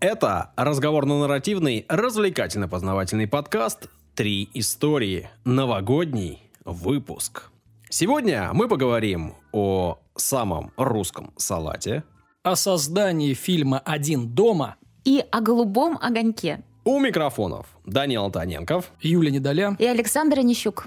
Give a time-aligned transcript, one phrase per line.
[0.00, 5.28] Это разговорно-нарративный, развлекательно-познавательный подкаст «Три истории».
[5.44, 7.50] Новогодний выпуск.
[7.90, 12.04] Сегодня мы поговорим о самом русском салате,
[12.44, 16.62] о создании фильма «Один дома» и о голубом огоньке.
[16.84, 20.86] У микрофонов Данил Антоненков, Юлия Недоля и Александр Онищук.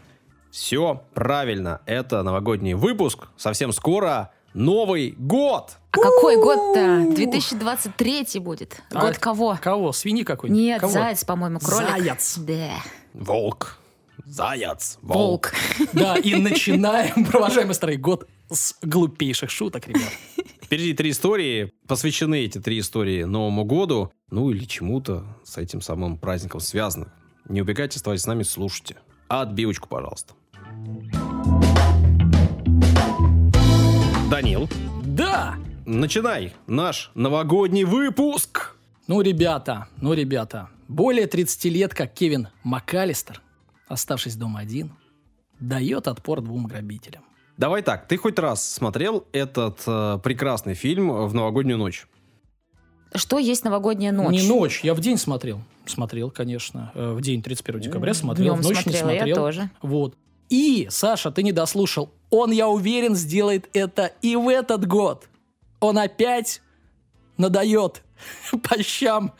[0.51, 3.27] Все правильно, это новогодний выпуск.
[3.35, 5.77] Совсем скоро Новый год!
[5.91, 7.13] А какой год-то?
[7.13, 8.81] 2023 будет.
[8.91, 9.57] А Год кого?
[9.61, 9.91] Кого?
[9.91, 10.61] Свиньи какой-нибудь?
[10.61, 10.93] Нет, Кого?
[10.93, 11.89] заяц, по-моему, кролик.
[11.89, 12.37] Заяц.
[12.37, 12.73] Да.
[13.13, 13.77] Волк.
[14.25, 14.97] Заяц.
[15.01, 15.53] Волк.
[15.93, 20.11] Да, и начинаем, провожаемый старый год с глупейших шуток, ребят.
[20.61, 21.73] Впереди три истории.
[21.87, 24.13] Посвящены эти три истории Новому году.
[24.29, 27.11] Ну или чему-то с этим самым праздником связано.
[27.49, 28.95] Не убегайте, оставайтесь с нами, слушайте.
[29.27, 30.33] А отбивочку, пожалуйста.
[34.31, 34.69] Данил,
[35.03, 35.55] Да!
[35.85, 38.77] начинай наш новогодний выпуск.
[39.07, 43.41] Ну, ребята, ну, ребята, более 30 лет, как Кевин МакАлистер,
[43.89, 44.93] оставшись дома один,
[45.59, 47.23] дает отпор двум грабителям.
[47.57, 52.07] Давай так, ты хоть раз смотрел этот э, прекрасный фильм в новогоднюю ночь?
[53.13, 54.31] Что есть новогодняя ночь?
[54.31, 55.59] Не ночь, я в день смотрел.
[55.85, 56.93] Смотрел, конечно.
[56.95, 59.35] Э, В день 31 декабря смотрел, Днем в ночь не смотрела, я смотрел.
[59.35, 59.69] тоже.
[59.81, 60.15] Вот.
[60.51, 62.13] И, Саша, ты не дослушал.
[62.29, 65.29] Он, я уверен, сделает это и в этот год.
[65.79, 66.61] Он опять
[67.37, 68.03] надает
[68.51, 69.33] по щам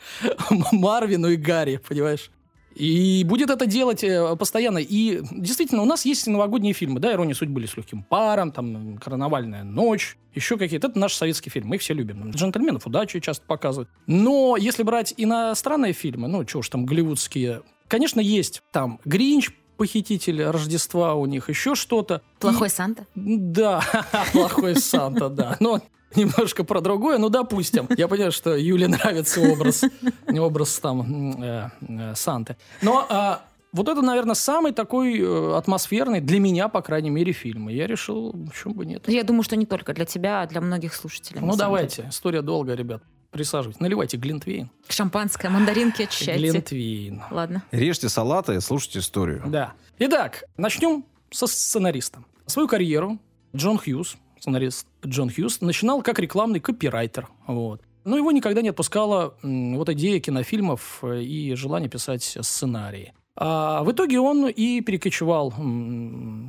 [0.72, 2.30] Марвину и Гарри, понимаешь?
[2.74, 4.78] И будет это делать э, постоянно.
[4.78, 8.96] И действительно, у нас есть новогодние фильмы, да, «Ирония судьбы» или «С легким паром», там
[8.96, 10.88] «Карнавальная ночь», еще какие-то.
[10.88, 12.30] Это наш советский фильм, мы их все любим.
[12.30, 13.90] «Джентльменов удачи» часто показывают.
[14.06, 19.50] Но если брать иностранные фильмы, ну, чего уж там, голливудские, конечно, есть там «Гринч»,
[19.82, 22.22] похититель Рождества у них, еще что-то.
[22.38, 23.04] Плохой Санта?
[23.16, 23.82] Да,
[24.32, 25.56] плохой Санта, да.
[25.58, 25.80] Но
[26.14, 27.88] немножко про другое, ну, допустим.
[27.96, 29.82] Я понимаю, что Юле нравится образ,
[30.28, 32.56] образ там э, э, Санты.
[32.80, 37.68] Но а, вот это, наверное, самый такой э, атмосферный для меня, по крайней мере, фильм.
[37.68, 39.08] И я решил, почему бы нет.
[39.08, 41.40] Я думаю, что не только для тебя, а для многих слушателей.
[41.40, 43.02] Ну, давайте, история долгая, ребят.
[43.32, 44.70] Присаживайтесь, наливайте глинтвейн.
[44.88, 46.50] Шампанское, мандаринки очищайте.
[46.50, 47.22] Глинтвейн.
[47.30, 47.64] Ладно.
[47.70, 49.42] Режьте салаты, слушайте историю.
[49.46, 49.72] Да.
[49.98, 52.22] Итак, начнем со сценариста.
[52.44, 53.18] Свою карьеру
[53.56, 57.28] Джон Хьюз, сценарист Джон Хьюз, начинал как рекламный копирайтер.
[57.46, 57.80] Вот.
[58.04, 63.14] Но его никогда не отпускала вот идея кинофильмов э, и желание писать сценарии.
[63.34, 65.54] А в итоге он и перекочевал,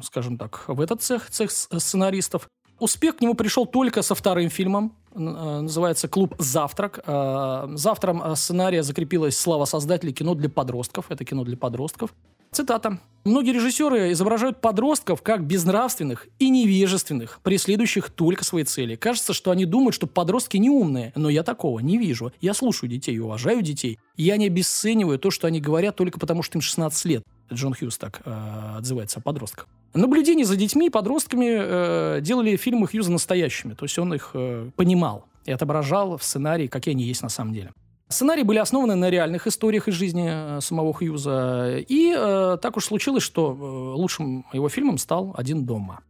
[0.04, 2.50] скажем так, в этот цех, цех сценаристов.
[2.80, 4.98] Успех к нему пришел только со вторым фильмом.
[5.16, 7.00] Э, Называется «Клуб Завтрак».
[7.06, 11.06] А, Завтром э, сценария закрепилась слава создателей кино для подростков.
[11.10, 12.14] Это кино для подростков.
[12.52, 13.00] Цитата.
[13.26, 18.96] «Многие режиссеры изображают подростков как безнравственных и невежественных, преследующих только свои цели.
[18.96, 22.32] Кажется, что они думают, что подростки не умные, но я такого не вижу.
[22.42, 23.98] Я слушаю детей и уважаю детей.
[24.18, 27.24] Я не обесцениваю то, что они говорят только потому, что им 16 лет».
[27.52, 29.68] Джон Хьюз так э, отзывается о подростках.
[29.94, 33.74] Наблюдения за детьми и подростками э, делали фильмы Хьюза настоящими.
[33.74, 37.54] То есть он их э, понимал и отображал в сценарии, какие они есть на самом
[37.54, 37.72] деле.
[38.10, 41.80] Сценарии были основаны на реальных историях из жизни э, самого Хьюза.
[41.80, 46.02] И э, так уж случилось, что э, лучшим его фильмом стал «Один дома».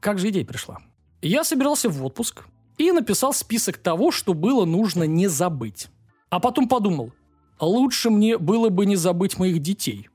[0.00, 0.78] Как же идея пришла?
[1.22, 2.44] Я собирался в отпуск
[2.78, 5.88] и написал список того, что было нужно не забыть.
[6.30, 7.12] А потом подумал,
[7.60, 10.08] лучше мне было бы не забыть моих детей.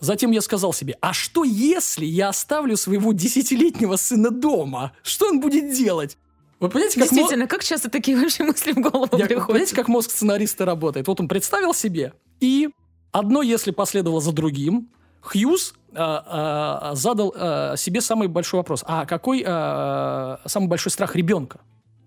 [0.00, 4.92] Затем я сказал себе, а что если я оставлю своего десятилетнего сына дома?
[5.02, 6.16] Что он будет делать?
[6.58, 9.46] Вы понимаете, как Действительно, как часто такие ваши мысли в голову я- приходят?
[9.46, 11.06] Понимаете, как мозг сценариста работает?
[11.06, 12.70] Вот он представил себе, и
[13.12, 14.90] одно если последовало за другим,
[15.22, 18.82] Хьюз а, а, задал а, себе самый большой вопрос.
[18.86, 21.60] А какой а, самый большой страх ребенка,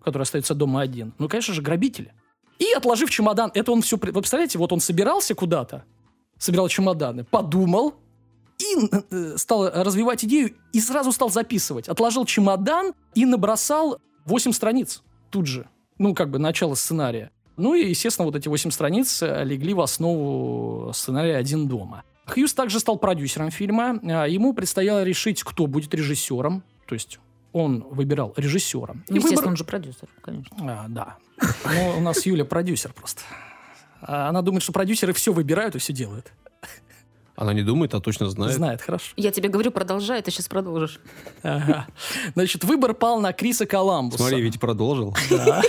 [0.03, 1.13] который остается дома один?
[1.19, 2.11] Ну, конечно же, грабители.
[2.57, 3.97] И отложив чемодан, это он все...
[3.97, 5.83] Вы представляете, вот он собирался куда-то,
[6.43, 7.95] собирал чемоданы, подумал,
[8.59, 11.87] и э, стал развивать идею, и сразу стал записывать.
[11.87, 15.67] Отложил чемодан и набросал 8 страниц тут же.
[15.97, 17.31] Ну, как бы начало сценария.
[17.55, 22.03] Ну и, естественно, вот эти 8 страниц э, легли в основу сценария «Один дома».
[22.25, 23.99] Хьюз также стал продюсером фильма.
[24.03, 26.63] А, Ему предстояло решить, кто будет режиссером.
[26.87, 27.19] То есть
[27.51, 28.93] он выбирал режиссера.
[28.93, 30.57] И Ну, Естественно, выбор- он же продюсер, конечно.
[30.61, 31.17] а, да.
[31.65, 33.21] Но у нас Юля продюсер просто.
[34.05, 36.31] А Она думает, что продюсеры все выбирают и все делают.
[37.35, 38.53] Она не думает, а точно знает.
[38.53, 39.11] Знает, хорошо.
[39.17, 40.99] Я тебе говорю, продолжай, ты сейчас продолжишь.
[41.41, 41.87] Ага.
[42.35, 44.19] Значит, выбор пал на Криса Коламбуса.
[44.19, 45.15] Смотри, ведь продолжил.
[45.29, 45.63] То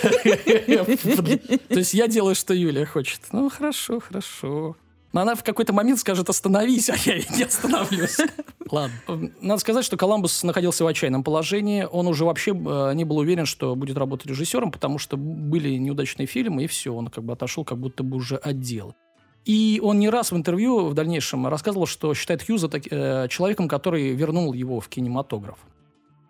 [1.71, 3.21] есть я делаю, что Юлия хочет.
[3.33, 4.77] Ну, хорошо, хорошо.
[5.15, 8.19] Но она в какой-то момент скажет «остановись», а я не остановлюсь.
[8.69, 8.97] Ладно.
[9.41, 11.87] Надо сказать, что Коламбус находился в отчаянном положении.
[11.89, 16.27] Он уже вообще э, не был уверен, что будет работать режиссером, потому что были неудачные
[16.27, 16.93] фильмы, и все.
[16.93, 18.97] Он как бы отошел как будто бы уже от дела.
[19.45, 23.69] И он не раз в интервью в дальнейшем рассказывал, что считает Хьюза так, э, человеком,
[23.69, 25.59] который вернул его в кинематограф.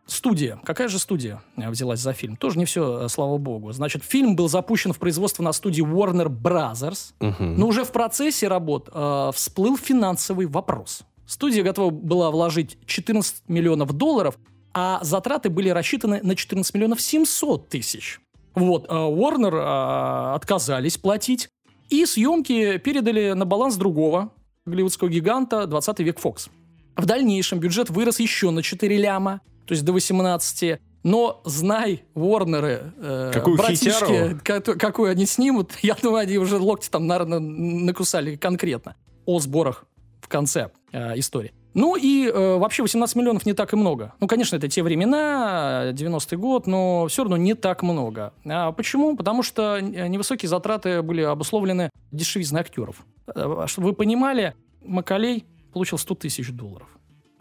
[0.06, 0.60] Студия.
[0.64, 2.36] Какая же студия э, взялась за фильм?
[2.36, 3.72] Тоже не все, э, слава богу.
[3.72, 8.90] Значит, фильм был запущен в производство на студии Warner Brothers, но уже в процессе работ
[8.92, 11.02] э, всплыл финансовый вопрос.
[11.26, 14.36] Студия готова была вложить 14 миллионов долларов,
[14.74, 18.20] а затраты были рассчитаны на 14 миллионов 700 тысяч.
[18.54, 21.48] Вот, э, Warner э, отказались платить,
[21.90, 24.32] и съемки передали на баланс другого
[24.66, 26.48] голливудского гиганта 20 век Fox.
[26.96, 30.80] В дальнейшем бюджет вырос еще на 4 ляма, то есть до 18.
[31.02, 36.88] Но знай, Ворнеры, э, Какую братишки, ка- какую они снимут, я думаю, они уже локти
[36.88, 38.96] там, наверное, накусали конкретно
[39.26, 39.84] о сборах
[40.22, 41.52] в конце э, истории.
[41.74, 44.14] Ну и э, вообще 18 миллионов не так и много.
[44.20, 48.32] Ну, конечно, это те времена, э, 90-й год, но все равно не так много.
[48.46, 49.16] А почему?
[49.16, 53.04] Потому что невысокие затраты были обусловлены дешевизной актеров.
[53.34, 56.88] Э, Чтобы вы понимали, Макалей получил 100 тысяч долларов.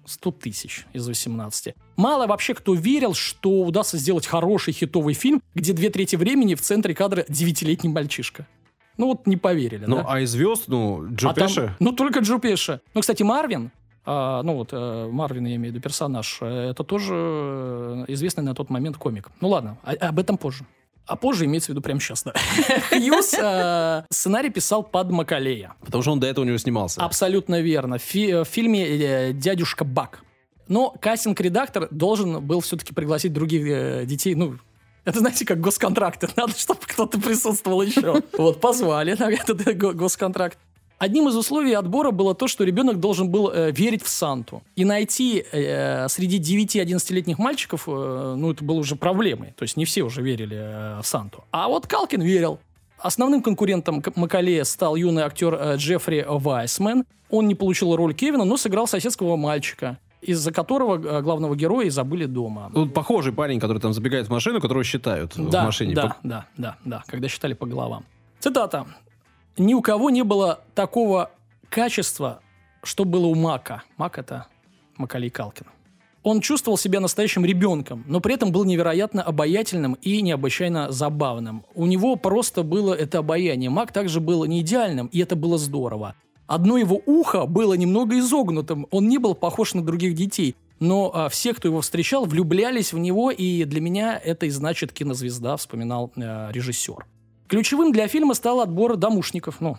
[0.06, 1.76] 100 тысяч из 18.
[1.96, 6.62] Мало вообще кто верил, что удастся сделать хороший хитовый фильм, где две трети времени в
[6.62, 8.48] центре кадра девятилетний мальчишка.
[8.98, 10.06] Ну вот не поверили, Ну, да?
[10.08, 12.80] а из звезд, ну, Джо А там- ну, только Джо Пеши.
[12.94, 13.72] Ну, кстати, Марвин,
[14.06, 18.44] а, ну вот, э, Марвин, я имею в виду персонаж, э, это тоже э, известный
[18.44, 19.30] на тот момент комик.
[19.42, 20.66] Ну ладно, а- об этом позже.
[21.06, 22.34] А позже имеется в виду прямо сейчас, да.
[22.90, 25.74] Хьюз э, сценарий писал под Макалея.
[25.84, 27.02] Потому что он до этого у него снимался.
[27.02, 27.98] Абсолютно верно.
[27.98, 30.22] Фи- в фильме э, «Дядюшка Бак».
[30.70, 34.58] Но кастинг-редактор должен был все-таки пригласить других э, детей, ну,
[35.04, 36.30] это, знаете, как госконтракты.
[36.38, 38.22] Надо, чтобы кто-то присутствовал еще.
[38.38, 40.58] Вот, позвали этот э, го- госконтракт.
[41.04, 44.64] Одним из условий отбора было то, что ребенок должен был э, верить в Санту.
[44.78, 49.54] И найти э, среди 9-11-летних мальчиков, э, ну, это было уже проблемой.
[49.58, 51.44] То есть не все уже верили э, в Санту.
[51.52, 52.58] А вот Калкин верил.
[53.00, 57.04] Основным конкурентом Макалея стал юный актер э, Джеффри Вайсмен.
[57.30, 61.90] Он не получил роль Кевина, но сыграл соседского мальчика, из-за которого э, главного героя и
[61.90, 62.72] забыли дома.
[62.74, 65.96] Ну, похожий парень, который там забегает в машину, которого считают в Да, машине.
[65.96, 68.06] да, да, да, да, когда считали по головам.
[68.40, 68.86] Цитата.
[69.58, 71.32] «Ни у кого не было такого
[71.70, 72.42] качества,
[72.84, 73.84] что было у Мака».
[73.98, 74.48] Мак– это
[74.98, 75.68] Макалей Калкин.
[76.24, 81.66] Он чувствовал себя настоящим ребенком, но при этом был невероятно обаятельным и необычайно забавным.
[81.76, 83.70] У него просто было это обаяние.
[83.70, 86.16] Мак также был не идеальным, и это было здорово.
[86.48, 91.30] Одно его ухо было немного изогнутым, он не был похож на других детей, но а,
[91.30, 96.12] все, кто его встречал, влюблялись в него, и для меня это и значит кинозвезда, вспоминал
[96.16, 97.06] э, режиссер.
[97.54, 99.78] Ключевым для фильма стал отбор домушников, ну,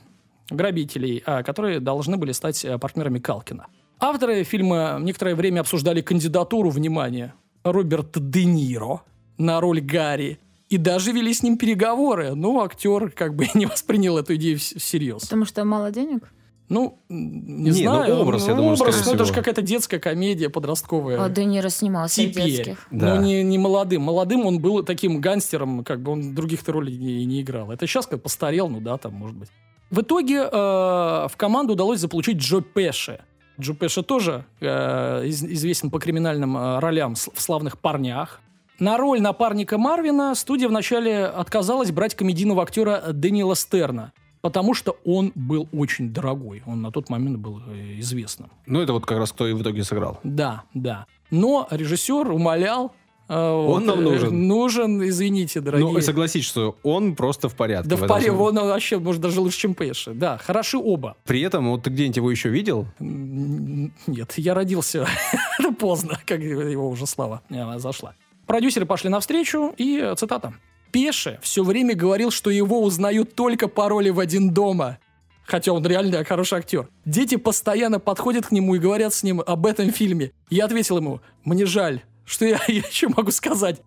[0.49, 3.67] грабителей, а, которые должны были стать э, партнерами Калкина.
[3.99, 7.35] Авторы фильма некоторое время обсуждали кандидатуру, внимание,
[7.65, 9.03] Роберта Де Ниро
[9.39, 10.39] на роль Гарри.
[10.69, 14.79] И даже вели с ним переговоры, но актер как бы не воспринял эту идею вс-
[14.79, 15.23] всерьез.
[15.23, 16.33] Потому что мало денег?
[16.69, 18.17] Ну, не, Не, ну, знаю.
[18.21, 19.35] образ, я думаю, образ, скорее ну, это же всего.
[19.43, 21.23] какая-то детская комедия подростковая.
[21.23, 22.47] А Де Ниро снимался в Теперь.
[22.51, 22.87] детских.
[22.91, 23.17] Да.
[23.17, 24.03] Ну, не, не молодым.
[24.03, 27.71] Молодым он был таким гангстером, как бы он других-то ролей не, не играл.
[27.71, 29.51] Это сейчас как постарел, ну да, там, может быть.
[29.91, 33.21] В итоге э, в команду удалось заполучить Джо Пеши.
[33.61, 38.41] Джо Пеши тоже э, из- известен по криминальным э, ролям в «Славных парнях».
[38.81, 44.13] На роль напарника Марвина студия вначале отказалась брать комедийного актера Дэниела Стерна,
[44.45, 46.63] потому что он был очень дорогой.
[46.67, 48.51] Он на тот момент был э, известным.
[48.67, 50.21] Ну, это вот как раз кто и в итоге сыграл.
[50.23, 51.07] Да, да.
[51.31, 52.93] Но режиссер умолял.
[53.31, 54.47] э, Он нам э, нужен.
[54.47, 55.91] Нужен, извините, дорогие.
[55.91, 57.89] Ну, согласись, что он просто в порядке.
[57.89, 58.33] да в смысле.
[58.33, 60.13] он вообще, может, даже лучше, чем Пэши.
[60.13, 61.17] Да, хороши оба.
[61.25, 62.87] При этом, вот ты где-нибудь его еще видел?
[63.01, 65.07] Нет, я родился
[65.79, 67.41] поздно, как его уже слава
[67.79, 68.13] зашла.
[68.47, 70.53] Продюсеры пошли навстречу, и цитата.
[70.95, 74.99] Пеше все время говорил, что его узнают только по роли в «Один дома».
[75.45, 76.89] Хотя он реально хороший актер.
[77.05, 80.31] Дети постоянно подходят к нему и говорят с ним об этом фильме.
[80.51, 83.83] Я ответил ему, мне жаль, что я, я еще могу сказать.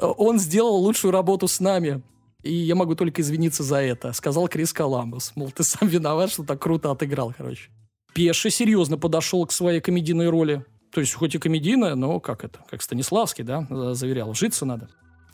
[0.00, 2.02] Он сделал лучшую работу с нами.
[2.42, 5.32] И я могу только извиниться за это, сказал Крис Коламбус.
[5.34, 7.68] Мол, ты сам виноват, что так круто отыграл, короче.
[8.14, 10.64] Пеши серьезно подошел к своей комедийной роли.
[10.90, 14.88] То есть, хоть и комедийная, но как это, как Станиславский, да, за- заверял, житься надо.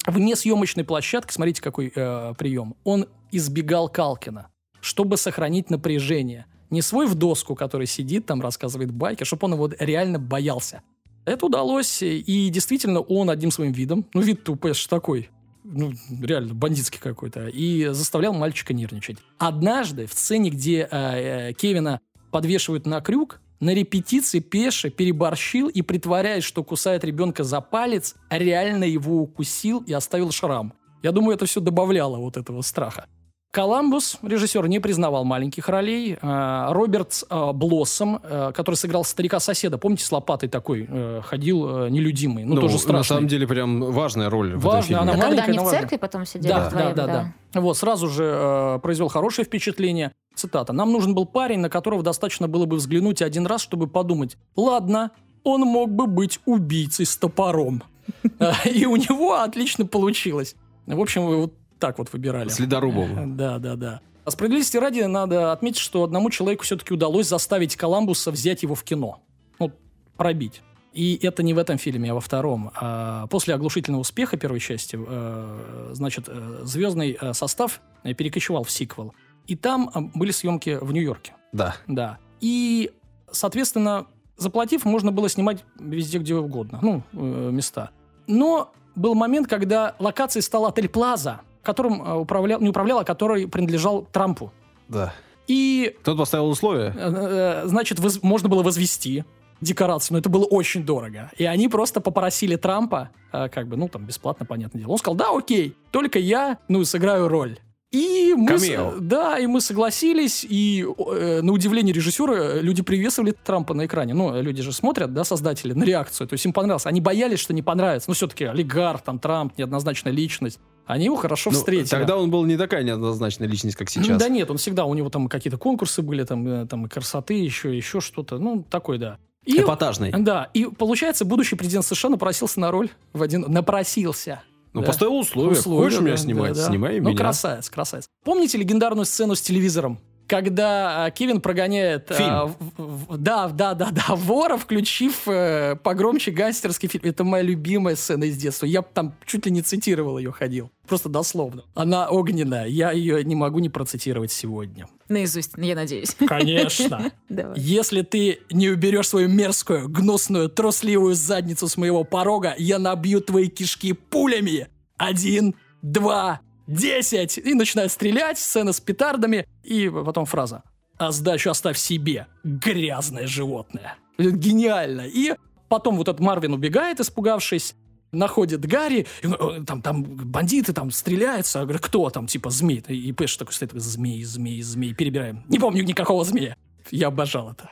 [0.06, 4.48] Вне съемочной площадки, смотрите, какой э, прием, он избегал Калкина,
[4.80, 6.46] чтобы сохранить напряжение.
[6.70, 10.82] Не свой в доску, который сидит там, рассказывает байки, чтобы он его реально боялся.
[11.24, 15.30] Это удалось, и действительно он одним своим видом, ну вид тупой аж такой,
[15.62, 19.18] ну реально бандитский какой-то, и заставлял мальчика нервничать.
[19.38, 22.00] Однажды в сцене, где э, э, Кевина
[22.32, 28.82] подвешивают на крюк, на репетиции Пеша переборщил и, притворяясь, что кусает ребенка за палец, реально
[28.82, 30.74] его укусил и оставил шрам.
[31.04, 33.06] Я думаю, это все добавляло вот этого страха.
[33.52, 36.16] Коламбус, режиссер, не признавал маленьких ролей.
[36.22, 41.90] А, Роберт а, Блоссом, а, который сыграл старика-соседа, помните, с лопатой такой э, ходил э,
[41.90, 43.04] нелюдимый, ну, Ну, тоже на страшный.
[43.16, 45.02] самом деле, прям важная роль в этом Важная, фильме.
[45.02, 45.80] она А когда маленькая, они но в важная.
[45.82, 47.60] церкви потом сидели Да, вдвоем, да, да, да.
[47.60, 50.12] Вот, сразу же э, произвел хорошее впечатление.
[50.34, 50.72] Цитата.
[50.72, 55.10] «Нам нужен был парень, на которого достаточно было бы взглянуть один раз, чтобы подумать, ладно,
[55.44, 57.82] он мог бы быть убийцей с топором».
[58.64, 60.56] И у него отлично получилось.
[60.86, 62.48] В общем, вот так вот выбирали.
[62.48, 63.36] С ледорубом.
[63.36, 64.00] Да, да, да.
[64.24, 68.84] А справедливости ради надо отметить, что одному человеку все-таки удалось заставить Коламбуса взять его в
[68.84, 69.20] кино.
[69.58, 69.72] Ну,
[70.16, 70.62] пробить.
[70.92, 72.70] И это не в этом фильме, а во втором.
[72.76, 78.70] А После оглушительного успеха первой части, э, значит, э, звездный э, состав э, перекочевал в
[78.70, 79.12] сиквел.
[79.48, 81.32] И там э, были съемки в Нью-Йорке.
[81.52, 81.74] Да.
[81.88, 82.18] Да.
[82.40, 82.92] И,
[83.32, 86.78] соответственно, заплатив, можно было снимать везде, где угодно.
[86.80, 87.90] Ну, э, места.
[88.28, 93.46] Но был момент, когда локацией стал отель Плаза, которым э, управлял, не управлял, а который
[93.48, 94.52] принадлежал Трампу.
[94.88, 95.12] Да.
[95.48, 96.94] И, Кто-то поставил условия.
[96.96, 99.24] э, э, значит, воз- можно было возвести
[99.60, 101.30] декорации, но это было очень дорого.
[101.38, 104.92] И они просто попросили Трампа, как бы, ну, там, бесплатно, понятное дело.
[104.92, 107.58] Он сказал, да, окей, только я, ну, сыграю роль.
[107.92, 108.94] И мы, с- Камео.
[109.00, 114.14] да, и мы согласились, и э, на удивление режиссера люди приветствовали Трампа на экране.
[114.14, 116.86] Ну, люди же смотрят, да, создатели, на реакцию, то есть им понравилось.
[116.86, 118.08] Они боялись, что не понравится.
[118.08, 120.58] Ну, все-таки олигарх, там, Трамп, неоднозначная личность.
[120.86, 121.86] Они его хорошо Ну, встретили.
[121.88, 124.18] тогда он был не такая неоднозначная личность, как сейчас.
[124.18, 127.34] Да нет, он всегда, у него там какие-то конкурсы были, там, э, там и красоты,
[127.34, 128.38] еще, еще что-то.
[128.38, 129.18] Ну, такой, да.
[129.44, 130.12] И, Эпатажный.
[130.12, 133.44] да, и получается, будущий президент США напросился на роль в один...
[133.48, 134.42] Напросился.
[134.72, 134.86] Ну, Да.
[134.88, 135.52] поставил условия.
[135.58, 136.54] Условия, Хочешь меня да, снимать?
[136.54, 136.68] да, да.
[136.68, 137.18] Снимай ну, меня.
[137.18, 138.06] красавец, красавец.
[138.24, 139.98] Помните легендарную сцену с телевизором?
[140.32, 142.10] Когда а, Кевин прогоняет...
[142.10, 142.56] а, Фильм.
[142.78, 147.04] в- в- да, да, да, да, вора, включив э, погромче гангстерский фильм.
[147.04, 148.64] Это моя любимая сцена из детства.
[148.64, 150.70] Я там чуть ли не цитировал ее, ходил.
[150.88, 151.64] Просто дословно.
[151.74, 152.66] Она огненная.
[152.66, 154.88] Я ее не могу не процитировать сегодня.
[155.10, 156.16] Наизусть, я надеюсь.
[156.26, 157.12] Конечно.
[157.28, 157.60] Давай.
[157.60, 163.48] Если ты не уберешь свою мерзкую, гнусную, трусливую задницу с моего порога, я набью твои
[163.48, 164.68] кишки пулями.
[164.96, 166.40] Один, два,
[166.72, 167.38] десять.
[167.38, 169.46] И начинает стрелять, сцена с петардами.
[169.62, 170.62] И потом фраза.
[170.98, 173.96] А сдачу оставь себе, грязное животное.
[174.18, 175.02] Гениально.
[175.02, 175.34] И
[175.68, 177.74] потом вот этот Марвин убегает, испугавшись,
[178.12, 182.84] находит Гарри, и, э, там, там бандиты там стреляются, я кто там, типа, змей?
[182.88, 185.44] И Пэш такой стоит, змей, змей, змей, перебираем.
[185.48, 186.56] Не помню никакого змея.
[186.90, 187.70] Я обожал это.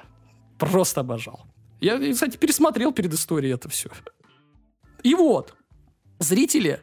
[0.58, 1.46] Просто обожал.
[1.80, 3.90] Я, кстати, пересмотрел перед историей это все.
[5.02, 5.54] И вот,
[6.18, 6.80] зрители,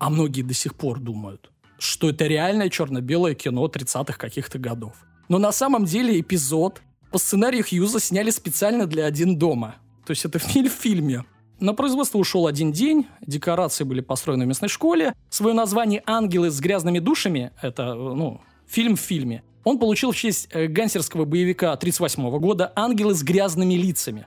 [0.00, 4.94] а многие до сих пор думают, что это реальное черно-белое кино 30-х каких-то годов.
[5.28, 9.76] Но на самом деле эпизод по сценарию Хьюза сняли специально для «Один дома».
[10.06, 11.24] То есть это фильм в фильме.
[11.60, 15.14] На производство ушел один день, декорации были построены в местной школе.
[15.28, 19.42] Свое название «Ангелы с грязными душами»— это, ну, фильм в фильме.
[19.64, 24.26] Он получил в честь э, гангстерского боевика 1938 года «Ангелы с грязными лицами».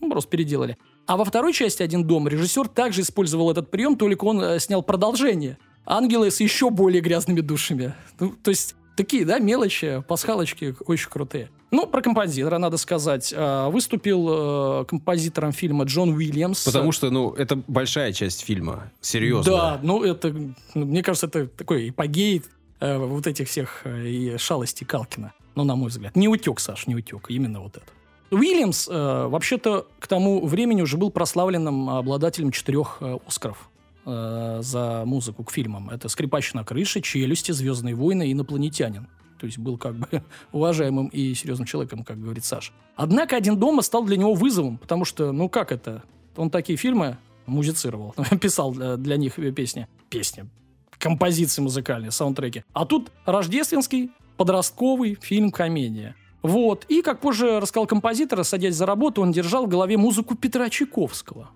[0.00, 0.76] Ну, просто переделали.
[1.06, 4.82] А во второй части «Один дом» режиссер также использовал этот прием, только он э, снял
[4.82, 5.56] продолжение.
[5.84, 7.94] «Ангелы с еще более грязными душами».
[8.18, 11.48] Ну, то есть такие, да, мелочи, пасхалочки очень крутые.
[11.70, 13.32] Ну, про композитора надо сказать.
[13.36, 16.64] Э, Выступил э, композитором фильма Джон Уильямс.
[16.64, 18.90] Потому что, ну, это большая часть фильма.
[19.00, 19.52] Серьезно.
[19.52, 20.32] Да, ну это,
[20.74, 22.42] ну, мне кажется, это такой эпогей
[22.80, 25.32] э, вот этих всех э, и шалостей Калкина.
[25.54, 26.16] Ну, на мой взгляд.
[26.16, 27.26] Не утек, Саш, не утек.
[27.28, 27.86] Именно вот это.
[28.30, 33.70] Уильямс, э, вообще-то, к тому времени уже был прославленным обладателем четырех э, Оскаров
[34.04, 35.90] э, за музыку к фильмам.
[35.90, 39.08] Это «Скрипач на крыше», «Челюсти», «Звездные войны» и «Инопланетянин».
[39.38, 40.08] То есть был как бы
[40.52, 42.72] уважаемым и серьезным человеком, как говорит Саша.
[42.96, 46.02] Однако «Один дома» стал для него вызовом, потому что, ну как это?
[46.36, 49.86] Он такие фильмы музицировал, писал для, для них песни.
[50.10, 50.48] Песни.
[50.98, 52.64] Композиции музыкальные, саундтреки.
[52.72, 56.16] А тут рождественский, подростковый фильм-комедия.
[56.46, 56.84] Вот.
[56.88, 61.50] И, как позже рассказал композитор, садясь за работу, он держал в голове музыку Петра Чайковского.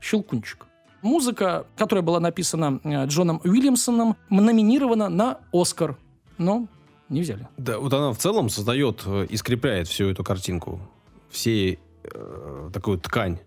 [0.00, 0.66] Щелкунчик.
[1.02, 5.98] Музыка, которая была написана э, Джоном Уильямсоном, номинирована на Оскар,
[6.38, 6.66] но
[7.08, 7.46] не взяли.
[7.58, 10.80] Да, вот она в целом создает э, и скрепляет всю эту картинку.
[11.28, 13.38] Все э, такую ткань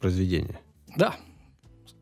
[0.00, 0.60] произведения.
[0.96, 1.14] Да,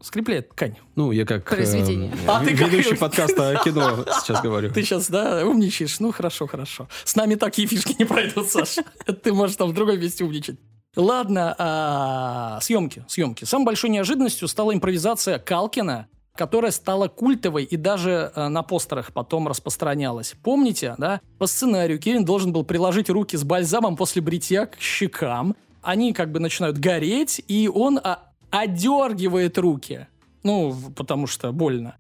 [0.02, 0.76] скрепляет ткань.
[0.96, 2.12] Ну, я как э, Произведение.
[2.26, 4.72] А ты как- ведущий подкаста о кино сейчас говорю.
[4.72, 6.00] Ты сейчас, да, умничаешь.
[6.00, 6.88] Ну, хорошо, хорошо.
[7.04, 8.82] С нами такие фишки не пройдут, Саша.
[9.22, 10.56] Ты можешь там в другом месте умничать.
[10.96, 13.44] Ладно, а, съемки, съемки.
[13.44, 19.46] Самой большой неожиданностью стала импровизация Калкина, которая стала культовой и даже э, на постерах потом
[19.46, 20.34] распространялась.
[20.42, 21.20] Помните, да?
[21.38, 25.54] По сценарию Кевин должен был приложить руки с бальзамом после бритья к щекам.
[25.82, 30.06] Они как бы начинают гореть, и он а, одергивает руки.
[30.42, 31.96] Ну, потому что больно.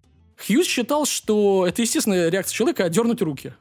[0.46, 3.54] Хьюз считал, что это естественная реакция человека одернуть руки.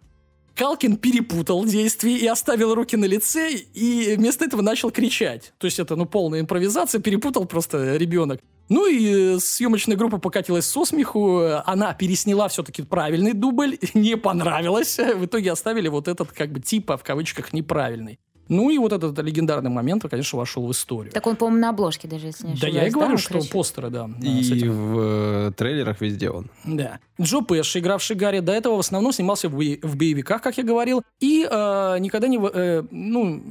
[0.55, 5.53] Калкин перепутал действия и оставил руки на лице, и вместо этого начал кричать.
[5.58, 8.41] То есть это, ну, полная импровизация, перепутал просто ребенок.
[8.67, 14.98] Ну и э, съемочная группа покатилась со смеху, она пересняла все-таки правильный дубль, не понравилось,
[14.98, 18.19] в итоге оставили вот этот, как бы, типа, в кавычках, неправильный.
[18.50, 21.13] Ну и вот этот легендарный момент, конечно, вошел в историю.
[21.13, 22.75] Так он, по-моему, на обложке даже, если не Да ошибаюсь.
[22.75, 23.51] я и говорю, он что кричит?
[23.51, 24.08] постеры, да.
[24.08, 26.50] да, И в э, трейлерах везде он.
[26.65, 27.00] Да.
[27.22, 31.03] Джо Пэш, игравший Гарри, до этого в основном снимался в, в боевиках, как я говорил,
[31.20, 33.41] и э, никогда не, э, ну,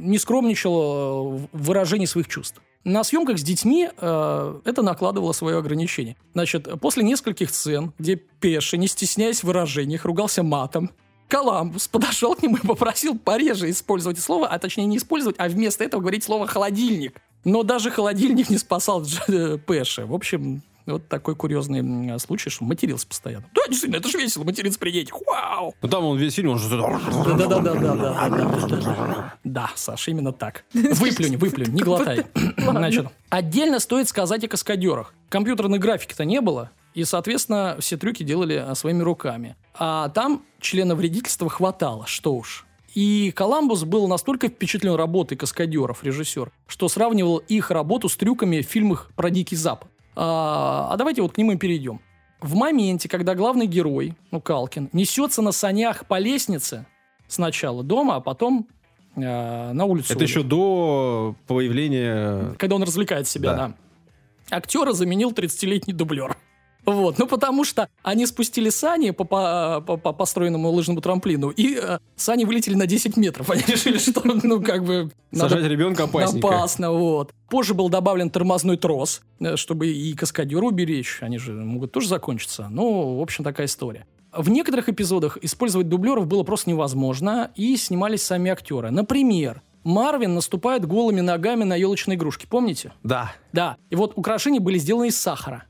[0.00, 2.60] не скромничал э, в выражении своих чувств.
[2.84, 6.14] На съемках с детьми э, это накладывало свое ограничение.
[6.34, 10.90] Значит, после нескольких сцен, где Пеша, не стесняясь в выражениях, ругался матом,
[11.28, 15.84] Коламбус подошел к нему и попросил пореже использовать слово, а точнее не использовать, а вместо
[15.84, 17.20] этого говорить слово «холодильник».
[17.44, 20.04] Но даже холодильник не спасал Дж- э, Пэша.
[20.06, 23.44] В общем, вот такой курьезный случай, что матерился постоянно.
[23.54, 25.16] Да, действительно, это же весело, материться при детях.
[25.26, 25.74] Вау!
[25.82, 27.00] Ну там он весь фильм, он что-то...
[27.36, 29.34] Да-да-да-да-да.
[29.44, 30.64] Да, Саша, именно так.
[30.72, 32.26] Выплюнь, выплюнь, не глотай.
[32.56, 35.12] Значит, отдельно стоит сказать о каскадерах.
[35.28, 39.54] Компьютерной графики-то не было, и, соответственно, все трюки делали а, своими руками.
[39.74, 42.64] А там члена вредительства хватало, что уж.
[42.94, 48.66] И Коламбус был настолько впечатлен работой каскадеров, режиссер, что сравнивал их работу с трюками в
[48.66, 49.90] фильмах про Дикий Запад.
[50.14, 52.00] А, а давайте вот к ним и перейдем.
[52.40, 56.86] В моменте, когда главный герой, ну, Калкин, несется на санях по лестнице
[57.28, 58.68] сначала дома, а потом
[59.16, 60.14] э, на улицу.
[60.14, 62.54] Это еще до появления...
[62.56, 63.68] Когда он развлекает себя, Да.
[64.48, 64.56] да.
[64.56, 66.34] Актера заменил 30-летний дублер.
[66.86, 71.78] Вот, ну потому что они спустили сани по, по, по- по построенному лыжному трамплину, и
[71.82, 73.50] э, сани вылетели на 10 метров.
[73.56, 75.10] Они решили, что, ну, как бы...
[75.32, 76.46] надо Сажать ребенка опасненько.
[76.46, 77.32] Опасно, вот.
[77.50, 81.18] Позже был добавлен тормозной трос, э, чтобы и каскадера уберечь.
[81.22, 82.68] Они же могут тоже закончиться.
[82.70, 84.06] Ну, в общем, такая история.
[84.32, 88.90] В некоторых эпизодах использовать дублеров было просто невозможно, и снимались сами актеры.
[88.90, 92.92] Например, Марвин наступает голыми ногами на елочные игрушки, помните?
[93.02, 93.32] Да.
[93.52, 93.76] Да.
[93.90, 95.64] И вот украшения были сделаны из сахара.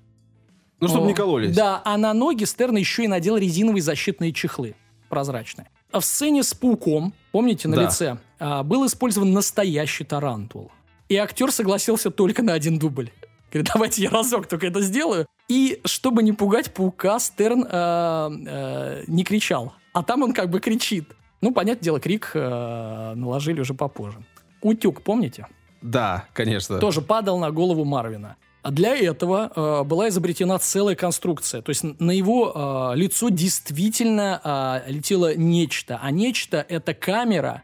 [0.81, 1.55] Ну, чтобы не кололись.
[1.55, 4.75] Да, а на ноги Стерн еще и надел резиновые защитные чехлы,
[5.09, 5.69] прозрачные.
[5.93, 7.83] А в сцене с пауком, помните, на Да.
[7.85, 10.71] лице, а, был использован настоящий тарантул.
[11.09, 13.11] И актер согласился только на один дубль.
[13.53, 15.27] Говорит, давайте я разок только это сделаю.
[15.49, 19.73] И чтобы не пугать паука, Стерн э, э, не кричал.
[19.93, 21.13] А там он как бы кричит.
[21.41, 24.19] Ну, понятное дело, крик э, наложили уже попозже.
[24.63, 25.47] Утюг, помните?
[25.81, 26.79] Да, конечно.
[26.81, 28.37] тоже падал на голову Марвина.
[28.67, 31.63] А для этого э, была изобретена целая конструкция.
[31.63, 36.01] То есть на его э, лицо действительно э, летело нечто.
[36.03, 37.63] А нечто— это камера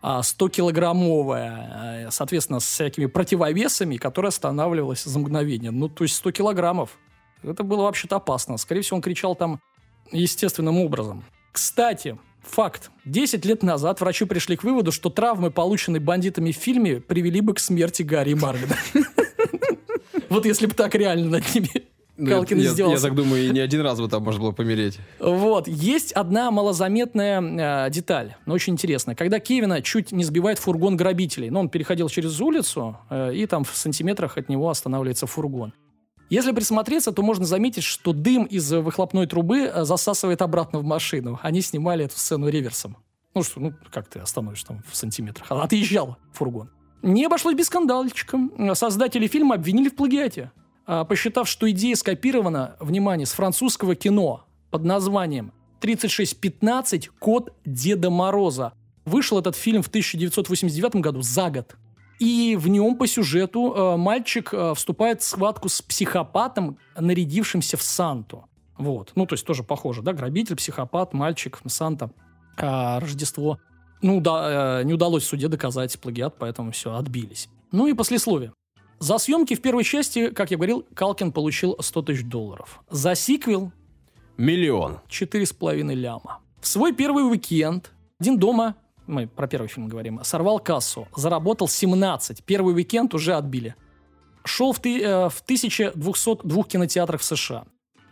[0.00, 5.72] а, 100-килограммовая, э, соответственно, с всякими противовесами, которая останавливалась за мгновение.
[5.72, 6.98] Ну, то есть 100 килограммов.
[7.42, 8.56] Это было вообще-то опасно.
[8.56, 9.60] Скорее всего, он кричал там
[10.12, 11.24] естественным образом.
[11.50, 12.92] Кстати, факт.
[13.06, 17.54] 10 лет назад врачи пришли к выводу, что травмы, полученные бандитами в фильме, привели бы
[17.54, 18.76] к смерти Гарри Марвина.
[20.28, 21.70] Вот если бы так реально над ними
[22.16, 24.98] Ну, Калкин я, я так думаю, и не один раз бы там можно было помереть.
[25.18, 25.66] Вот.
[25.66, 29.16] Есть одна малозаметная э, деталь, но очень интересная.
[29.16, 33.64] Когда Кевина чуть не сбивает фургон грабителей, ну, он переходил через улицу, э, и там
[33.64, 35.72] в сантиметрах от него останавливается фургон.
[36.30, 41.40] Если присмотреться, то можно заметить, что дым из выхлопной трубы э, засасывает обратно в машину.
[41.42, 42.96] Они снимали эту сцену реверсом.
[43.34, 45.48] Ну что, ну как ты остановишь там в сантиметрах?
[45.50, 46.70] А Отъезжал фургон.
[47.04, 48.74] Не обошлось без скандальчиком.
[48.74, 50.52] Создатели фильма обвинили в плагиате,
[50.86, 57.10] а, посчитав, что идея скопирована, внимание, с французского кино под названием «3615.
[57.18, 58.72] Код Деда Мороза».
[59.04, 61.76] Вышел этот фильм в 1989 году, за год.
[62.20, 67.82] И в нем по сюжету э, мальчик э, вступает в схватку с психопатом, нарядившимся в
[67.82, 68.48] Санту.
[68.78, 69.12] Вот.
[69.14, 70.14] Ну, то есть тоже похоже, да?
[70.14, 72.12] Грабитель, психопат, мальчик, Санта,
[72.56, 73.58] а, Рождество.
[74.04, 77.48] Ну, да, э, не удалось в суде доказать плагиат, поэтому все, отбились.
[77.72, 78.52] Ну и послесловие.
[78.98, 82.82] За съемки в первой части, как я говорил, Калкин получил 100 тысяч долларов.
[82.90, 83.72] За сиквел
[84.36, 84.98] Миллион.
[85.08, 86.40] 4,5 ляма.
[86.60, 88.74] В свой первый уикенд «Один дома»,
[89.06, 92.44] мы про первый фильм говорим, сорвал кассу, заработал 17.
[92.44, 93.74] Первый уикенд уже отбили.
[94.44, 97.64] Шел в, ты- э, в 1202 кинотеатрах в США.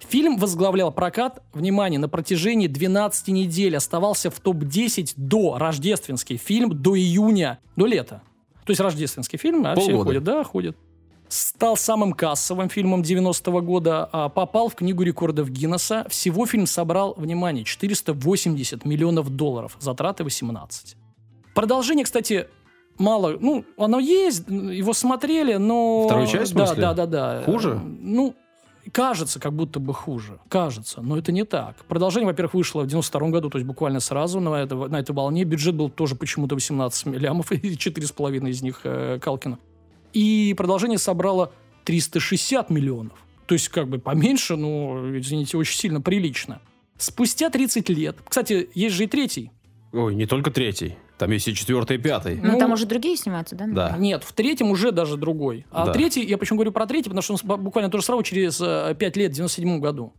[0.09, 6.97] Фильм возглавлял прокат, внимание, на протяжении 12 недель оставался в топ-10 до рождественский фильм, до
[6.97, 8.23] июня, до лета.
[8.65, 10.05] То есть рождественский фильм, а все Полгода.
[10.05, 10.77] ходят, да, ходят.
[11.29, 16.07] стал самым кассовым фильмом 90-го года, а попал в книгу рекордов Гиннесса.
[16.09, 20.97] Всего фильм собрал, внимание, 480 миллионов долларов, затраты 18.
[21.55, 22.49] Продолжение, кстати,
[22.99, 26.05] мало, ну, оно есть, его смотрели, но...
[26.07, 27.43] Вторую часть, Да, да, да, да.
[27.45, 27.81] Хуже?
[27.83, 28.35] Ну,
[28.91, 30.39] кажется, как будто бы хуже.
[30.49, 31.77] Кажется, но это не так.
[31.87, 35.45] Продолжение, во-первых, вышло в 92 году, то есть буквально сразу на, это, на этой волне.
[35.45, 39.59] Бюджет был тоже почему-то 18 лямов, и 4,5 из них э, Калкина.
[40.13, 41.53] И продолжение собрало
[41.85, 43.19] 360 миллионов.
[43.47, 46.61] То есть, как бы поменьше, но, извините, очень сильно прилично.
[46.97, 48.17] Спустя 30 лет...
[48.29, 49.51] Кстати, есть же и третий.
[49.93, 50.97] Ой, не только третий.
[51.23, 52.41] Там есть и четвертый, и пятый.
[52.43, 53.67] Ну, Ну, там уже другие снимаются, да?
[53.69, 53.97] Да.
[53.97, 55.65] Нет, в третьем уже даже другой.
[55.71, 55.93] А Да.
[55.93, 59.17] третий, я почему говорю про третий, потому что он буквально тоже сразу через э, 5
[59.17, 60.13] лет, в 97 году.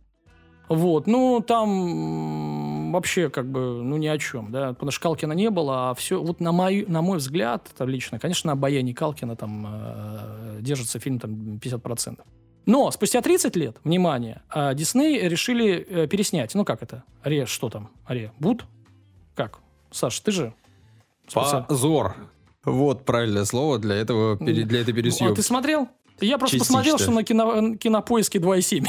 [0.70, 5.50] Вот, ну, там вообще как бы, ну, ни о чем, да, потому что Калкина не
[5.50, 9.36] было, а все, вот на мой, на мой взгляд, это лично, конечно, на обаянии Калкина
[9.36, 12.20] там э, держится фильм там 50%.
[12.64, 16.54] Но спустя 30 лет, внимание, а, Дисней решили э, переснять.
[16.54, 17.04] Ну, как это?
[17.22, 17.90] Ре, что там?
[18.08, 18.64] Ре, Буд?
[19.34, 19.58] Как?
[19.90, 20.54] Саш, ты же.
[21.32, 22.16] Позор.
[22.64, 25.36] Вот правильное слово для этого, для этой Ну, а пересъемки.
[25.36, 25.88] ты смотрел?
[26.20, 26.78] Я просто Частично.
[26.78, 28.86] посмотрел, что на кино, кинопоиске 2,7.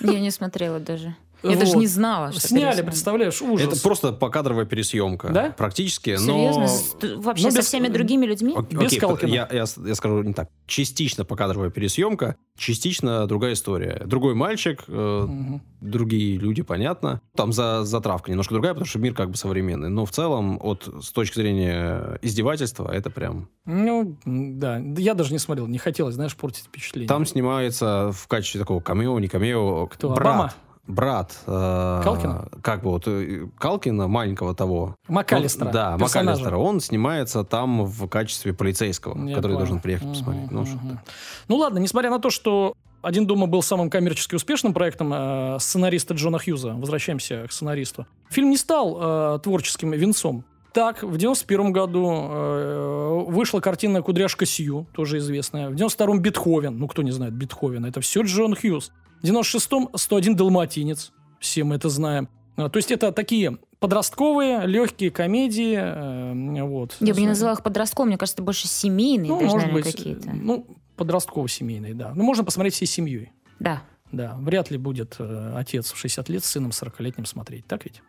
[0.00, 1.14] Я не смотрела даже.
[1.42, 1.80] Я даже Вот.
[1.80, 2.86] не знала, что Сняли, переснимали.
[2.86, 3.72] представляешь, ужас.
[3.72, 5.28] Это просто покадровая пересъемка.
[5.30, 5.50] Да?
[5.50, 6.62] Практически, Серьезно?
[6.62, 6.66] но...
[6.68, 8.54] С- т- Вообще Ну, со без- всеми другими людьми?
[8.56, 9.30] Ок- Без окей, Калкина.
[9.30, 10.48] я, я я скажу не так.
[10.66, 14.02] Частично покадровая пересъемка, частично другая история.
[14.06, 15.62] Другой мальчик, э, Мгм.
[15.80, 17.20] другие люди, понятно.
[17.36, 19.88] Там за, затравка немножко другая, потому что мир как бы современный.
[19.90, 23.48] Но в целом, от, с точки зрения издевательства, это прям...
[23.66, 24.16] Ну.
[24.24, 27.08] Да Я даже не смотрел, не хотелось, знаешь, портить впечатление.
[27.08, 29.86] Там снимается в качестве такого камео, не камео.
[29.88, 30.20] Кто, брат.
[30.20, 30.54] Обама?
[30.86, 31.38] Брат.
[31.46, 32.48] э, Калкина?
[32.62, 34.96] Как бы вот э, Калкина, маленького того.
[35.08, 35.66] МакАлистера.
[35.66, 36.30] Он- да, персонажа.
[36.40, 36.56] МакАлистера.
[36.58, 39.58] Он снимается там в качестве полицейского, Я который понял.
[39.58, 40.50] должен приехать Мгм, посмотреть.
[40.50, 41.02] Ну, что-то.
[41.48, 46.14] Ну ладно, несмотря на то, что «Один дома» был самым коммерчески успешным проектом э, сценариста
[46.14, 50.44] Джона Хьюза, возвращаемся к сценаристу, фильм не стал э, творческим венцом.
[50.72, 55.68] Так, в 91 году э, вышла картина «Кудряшка Сью», тоже известная.
[55.68, 56.78] В 92-м «Бетховен».
[56.78, 57.88] Ну, кто не знает Бетховена?
[57.88, 58.90] Это все Джон Хьюз.
[59.22, 61.12] В 96-м «101 далматинец».
[61.40, 62.28] Все мы это знаем.
[62.56, 65.76] А, То есть это такие подростковые, легкие комедии.
[65.76, 66.96] э, вот.
[67.00, 69.82] Я бы не называла их подростком, мне кажется, это больше семейные Ну, даже, может наверное,
[69.82, 70.30] быть, какие-то.
[70.32, 72.12] ну, подростково-семейные, да.
[72.14, 73.32] Ну, можно посмотреть всей семьей.
[73.58, 73.82] Да.
[74.12, 78.02] Да, вряд ли будет э, отец в 60 лет с сыном 40-летним смотреть, так ведь?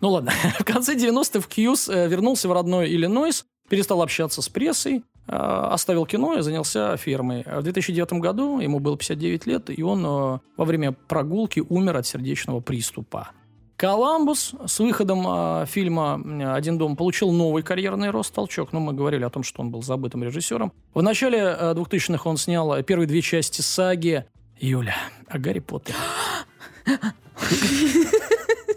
[0.00, 5.04] Ну ладно, в конце 90-х Хьюз э, вернулся в родной Иллинойс, перестал общаться с прессой,
[5.26, 7.42] оставил кино и занялся фермой.
[7.42, 11.96] А В 2009 году ему было 59 лет, и он э, во время прогулки умер
[11.96, 13.30] от сердечного приступа.
[13.76, 18.72] Коламбус с выходом э, фильма «Один дом» получил новый карьерный рост, толчок.
[18.72, 20.72] Ну, мы говорили о том, что он был забытым режиссером.
[20.94, 24.24] В начале э, 2000-х он снял э, первые две части саги
[24.60, 25.96] Юля о Гарри Поттере.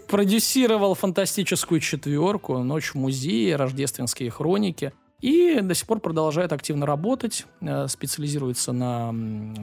[0.08, 4.92] Продюсировал фантастическую четверку, Ночь в музее, Рождественские хроники.
[5.20, 9.12] И до сих пор продолжает активно работать, э, специализируется на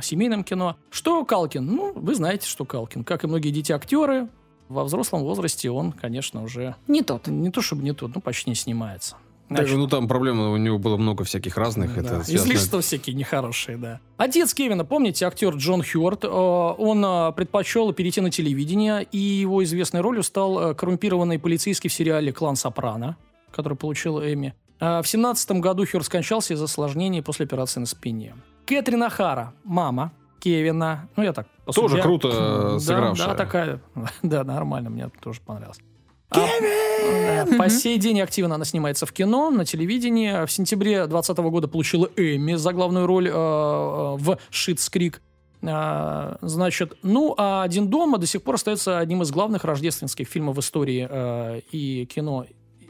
[0.01, 0.75] семейном кино.
[0.91, 1.65] Что Калкин?
[1.65, 3.03] Ну, вы знаете, что Калкин.
[3.05, 4.27] Как и многие дети-актеры,
[4.67, 7.27] во взрослом возрасте он, конечно, уже Не тот.
[7.27, 9.15] не то чтобы не тот, но почти не снимается.
[9.47, 11.93] Так, Значит, ну там проблема, у него было много всяких разных.
[11.93, 13.99] да, Это связано- Излишества всякие нехорошие, да.
[14.17, 19.63] Отец Кевина, помните, актер Джон Хьюарт, э, он э, предпочел перейти на телевидение, и его
[19.63, 23.17] известной ролью стал коррумпированный полицейский в сериале «Клан Сопрано»,
[23.51, 24.55] который получил Эмми.
[24.79, 28.35] А В семнадцатом году Хьюарт скончался из осложнений после операции на спине.
[28.65, 31.47] Кэтрин Ахара, мама Кевина, ну я так...
[31.65, 33.27] по Тоже круто, э, Да, сыгравшая.
[33.29, 33.81] Да, такая,
[34.21, 35.79] да, нормально, мне тоже понравилось.
[36.29, 36.37] А,
[37.45, 40.45] да, По сей день активно она снимается в кино, на телевидении.
[40.45, 45.21] В сентябре 2020 года получила Эмми за главную роль э, э, в «Шитс Крик».
[45.63, 50.57] А, Значит, ну, а «Один дома» до сих пор остается одним из главных рождественских фильмов
[50.57, 52.45] в истории э, и кино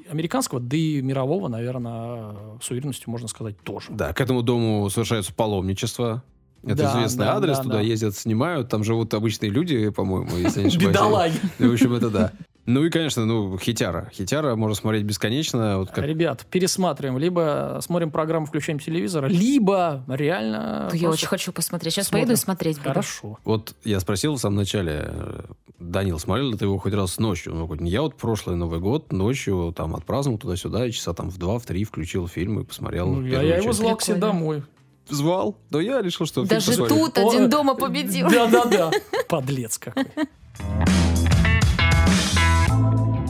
[0.09, 3.87] американского, да и мирового, наверное, с уверенностью можно сказать тоже.
[3.91, 6.23] Да, к этому дому совершается паломничество.
[6.63, 7.81] Это Да, известный да, адрес, да, туда да.
[7.81, 10.89] ездят, снимают, там живут обычные люди, по-моему, если не ошибаюсь.
[10.93, 11.39] Бедолаги.
[11.59, 12.31] В общем, это да.
[12.65, 14.09] Ну и, конечно, ну, хитяра.
[14.11, 15.79] Хитяра можно смотреть бесконечно.
[15.79, 16.03] Вот как...
[16.03, 17.19] Ребят, пересматриваем.
[17.19, 20.89] Либо смотрим программу, включаем телевизор, либо реально...
[20.93, 21.93] Я очень хочу посмотреть.
[21.93, 22.27] Сейчас смотрим.
[22.27, 22.89] поеду и смотреть буду.
[22.89, 23.37] Хорошо.
[23.43, 25.43] Вот я спросил в самом начале, э,
[25.77, 27.53] Данил, смотрел ли ты его хоть раз ночью?
[27.53, 31.37] Он говорит, я вот прошлый Новый год ночью там отпраздновал туда-сюда, и часа там в
[31.37, 34.63] два, в три включил фильм и посмотрел Ну, я, я его звал к себе домой.
[35.07, 38.27] Звал, но я решил, что Даже тут один дома победил.
[38.27, 38.91] Да-да-да.
[39.29, 40.05] Подлец какой.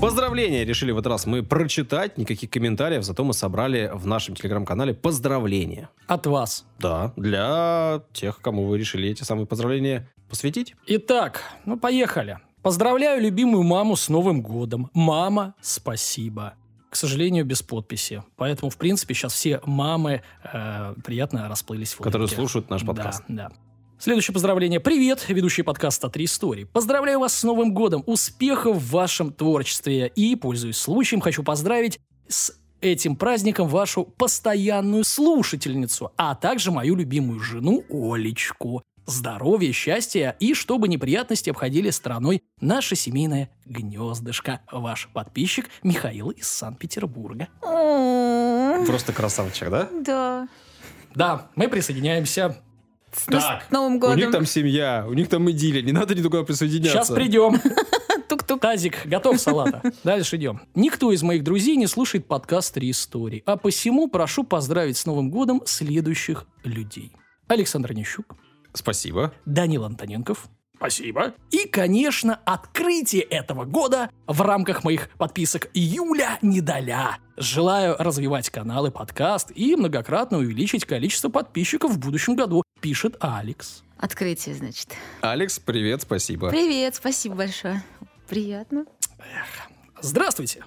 [0.01, 4.93] Поздравления решили в этот раз мы прочитать, никаких комментариев, зато мы собрали в нашем телеграм-канале
[4.93, 5.89] поздравления.
[6.08, 6.65] От вас.
[6.79, 10.75] Да, для тех, кому вы решили эти самые поздравления посвятить.
[10.86, 12.39] Итак, ну поехали.
[12.62, 14.89] Поздравляю любимую маму с Новым годом.
[14.93, 16.53] Мама, спасибо.
[16.89, 18.23] К сожалению, без подписи.
[18.38, 22.36] Поэтому, в принципе, сейчас все мамы э, приятно расплылись в Которые улыбке.
[22.36, 23.23] слушают наш подкаст.
[23.27, 23.55] Да, да.
[23.97, 24.81] Следующее поздравление.
[24.81, 26.65] Привет, ведущий подкаста «Три истории».
[26.65, 30.12] Поздравляю вас с Новым годом, успехов в вашем творчестве.
[30.15, 37.39] И, пользуясь случаем, хочу поздравить с этим праздником вашу постоянную слушательницу, а также мою любимую
[37.39, 38.84] жену Олечку.
[39.05, 44.60] Здоровья, счастья и чтобы неприятности обходили стороной наше семейное гнездышко.
[44.71, 47.47] Ваш подписчик Михаил из Санкт-Петербурга.
[47.62, 49.89] Просто красавчик, да?
[50.01, 50.47] Да.
[51.15, 52.58] Да, мы присоединяемся.
[53.28, 54.15] Ну, с Новым годом.
[54.15, 56.91] У них там семья, у них там идиллия, не надо никуда присоединяться.
[56.91, 57.60] Сейчас придем.
[58.28, 58.60] Тук-тук.
[58.60, 59.82] Тазик, готов салата.
[60.04, 60.62] Дальше идем.
[60.73, 65.30] Никто из моих друзей не слушает подкаст «Три истории», а посему прошу поздравить с Новым
[65.30, 67.12] годом следующих людей.
[67.47, 68.36] Александр Нищук,
[68.73, 69.34] Спасибо.
[69.45, 70.49] Данил Антоненков.
[70.77, 71.33] Спасибо.
[71.51, 77.17] И, конечно, открытие этого года в рамках моих подписок Юля Недоля.
[77.38, 83.83] Желаю развивать каналы, подкаст и многократно увеличить количество подписчиков в будущем году, пишет Алекс.
[83.97, 84.89] Открытие, значит.
[85.21, 86.49] Алекс, привет, спасибо.
[86.49, 87.83] Привет, спасибо большое.
[88.27, 88.85] Приятно.
[90.01, 90.63] Здравствуйте.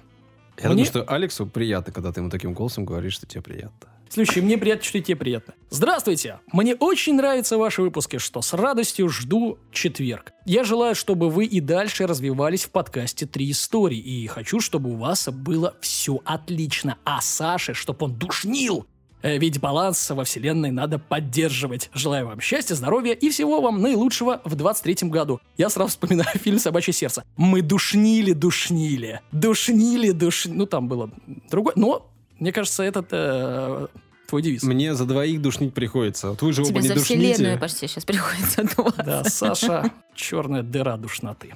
[0.57, 3.89] Я Мне- думаю, что Алексу приятно, когда ты ему таким голосом говоришь, что тебе приятно.
[4.09, 5.53] Следующий, мне приятно, что и тебе приятно.
[5.69, 6.39] Здравствуйте!
[6.51, 10.33] Мне очень нравятся ваши выпуски, что с радостью жду четверг.
[10.45, 14.95] Я желаю, чтобы вы и дальше развивались в подкасте «Три истории», и хочу, чтобы у
[14.95, 16.97] вас было все отлично.
[17.03, 18.87] А Саше, чтобы он душнил.
[19.21, 21.89] Э, Ведь баланс во вселенной надо поддерживать.
[21.93, 25.39] Желаю вам счастья, здоровья и всего вам наилучшего в 23-м году.
[25.57, 27.23] Я сразу вспоминаю фильм «Собачье сердце».
[27.37, 29.21] Мы душнили, душнили.
[29.31, 30.57] Душнили, душнили.
[30.57, 31.11] Ну, там было
[31.49, 31.73] другое.
[31.75, 32.08] Но,
[32.39, 33.87] мне кажется, этот э,
[34.27, 34.63] твой девиз.
[34.63, 36.29] Мне за двоих душнить приходится.
[36.29, 37.33] Вот вы же оба Тебе не за душните.
[37.33, 39.03] вселенную почти сейчас приходится отдуваться.
[39.03, 41.55] Да, Саша, черная дыра душноты.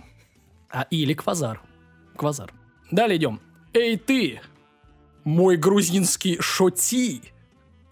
[0.69, 1.62] А или квазар.
[2.15, 2.52] Квазар.
[2.91, 3.39] Далее идем.
[3.74, 4.41] Эй ты,
[5.24, 7.22] мой грузинский шоти,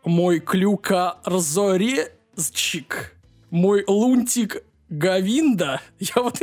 [0.04, 3.16] мой клюка рзорезчик,
[3.50, 5.82] мой лунтик Гавинда.
[6.00, 6.42] Я вот...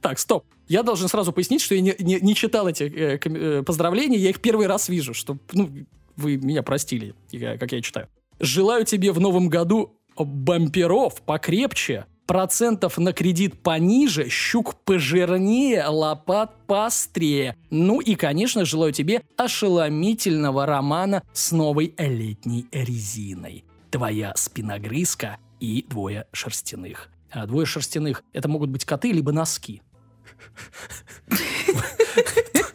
[0.00, 0.44] Так, стоп.
[0.70, 4.30] Я должен сразу пояснить, что я не, не- не читал эти э, э, поздравления, я
[4.30, 5.68] их первый раз вижу, что, ну,
[6.16, 8.06] вы меня простили, я- как я читаю.
[8.38, 17.56] Желаю тебе в новом году бамперов покрепче, процентов на кредит пониже, щук пожирнее, лопат поострее.
[17.70, 23.64] Ну и, конечно, желаю тебе ошеломительного романа с новой летней резиной.
[23.90, 27.08] Твоя спиногрызка и двое шерстяных.
[27.32, 29.82] А двое шерстяных– это могут быть коты либо носки.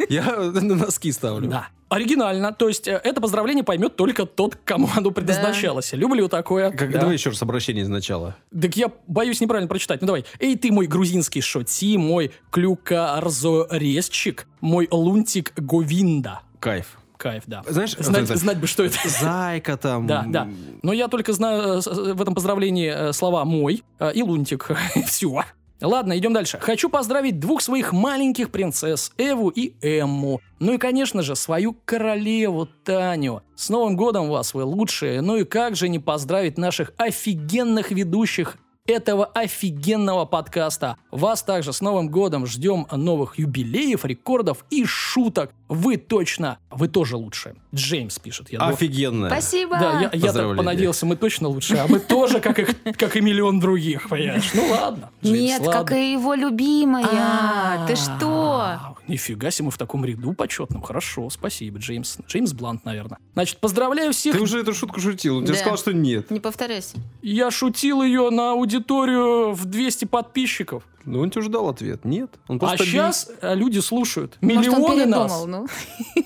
[0.10, 1.50] Я на носки ставлю.
[1.50, 1.68] Да.
[1.90, 2.52] Оригинально.
[2.54, 5.94] То есть э, это поздравление поймет только тот, кому оно предназначалось.
[5.94, 6.72] Люблю такое.
[6.72, 7.00] Как, Да.
[7.00, 8.36] Давай еще раз обращение сначала.
[8.60, 10.02] Так я боюсь неправильно прочитать.
[10.02, 10.26] Ну давай.
[10.40, 16.42] Эй, ты мой грузинский шоти, мой клюкарзорезчик, мой лунтик Говинда.
[16.60, 16.98] Кайф.
[17.18, 17.64] Кайф, да.
[17.68, 18.98] Знаешь, знать, это- знать бы, что это.
[19.08, 20.06] Зайка там.
[20.08, 20.48] Да, да.
[20.84, 24.70] Но я только знаю э, э, в этом поздравлении слова «мой» и «лунтик».
[25.08, 25.44] Все.
[25.82, 26.58] Ладно, идем дальше.
[26.60, 30.40] Хочу поздравить двух своих маленьких принцесс, Эву и Эмму.
[30.60, 33.44] Ну и, конечно же, свою королеву Таню.
[33.56, 35.22] С Новым годом вас, вы лучшие.
[35.22, 38.58] Ну и как же не поздравить наших офигенных ведущих
[38.88, 40.98] этого офигенного подкаста.
[41.10, 45.52] Вас также с Новым годом ждем новых юбилеев, рекордов и шуток.
[45.68, 47.56] Вы точно, вы тоже лучше.
[47.74, 48.52] Джеймс пишет.
[48.52, 49.28] Я думаю, Офигенно.
[49.30, 49.80] Спасибо.
[49.80, 53.22] да, я, я так понадеялся, мы точно лучше, а мы тоже, как, их, как и
[53.22, 54.52] миллион других, понимаешь?
[54.54, 55.10] Ну ладно.
[55.24, 55.74] Джеймс, Нет, ладно.
[55.84, 57.08] как и его любимая.
[57.12, 58.96] А, Ты что?
[59.08, 60.82] Нифига себе, мы в таком ряду почетном.
[60.82, 62.18] Хорошо, спасибо, Джеймс.
[62.28, 63.18] Джеймс Блант, наверное.
[63.34, 64.36] Значит, поздравляю всех.
[64.36, 65.38] Ты уже эту шутку шутил.
[65.38, 66.30] Он тебе сказал, что нет.
[66.32, 66.98] Не повторяйся.
[67.22, 70.84] Я шутил ее на аудиторию в 200 подписчиков.
[71.06, 72.04] Ну, он тебе уже дал ответ.
[72.06, 72.32] Нет.
[72.48, 72.88] Он А просто бил.
[72.92, 74.38] сейчас люди слушают.
[74.42, 75.46] Может, он Миллионы передумал, нас.
[75.46, 75.68] ну.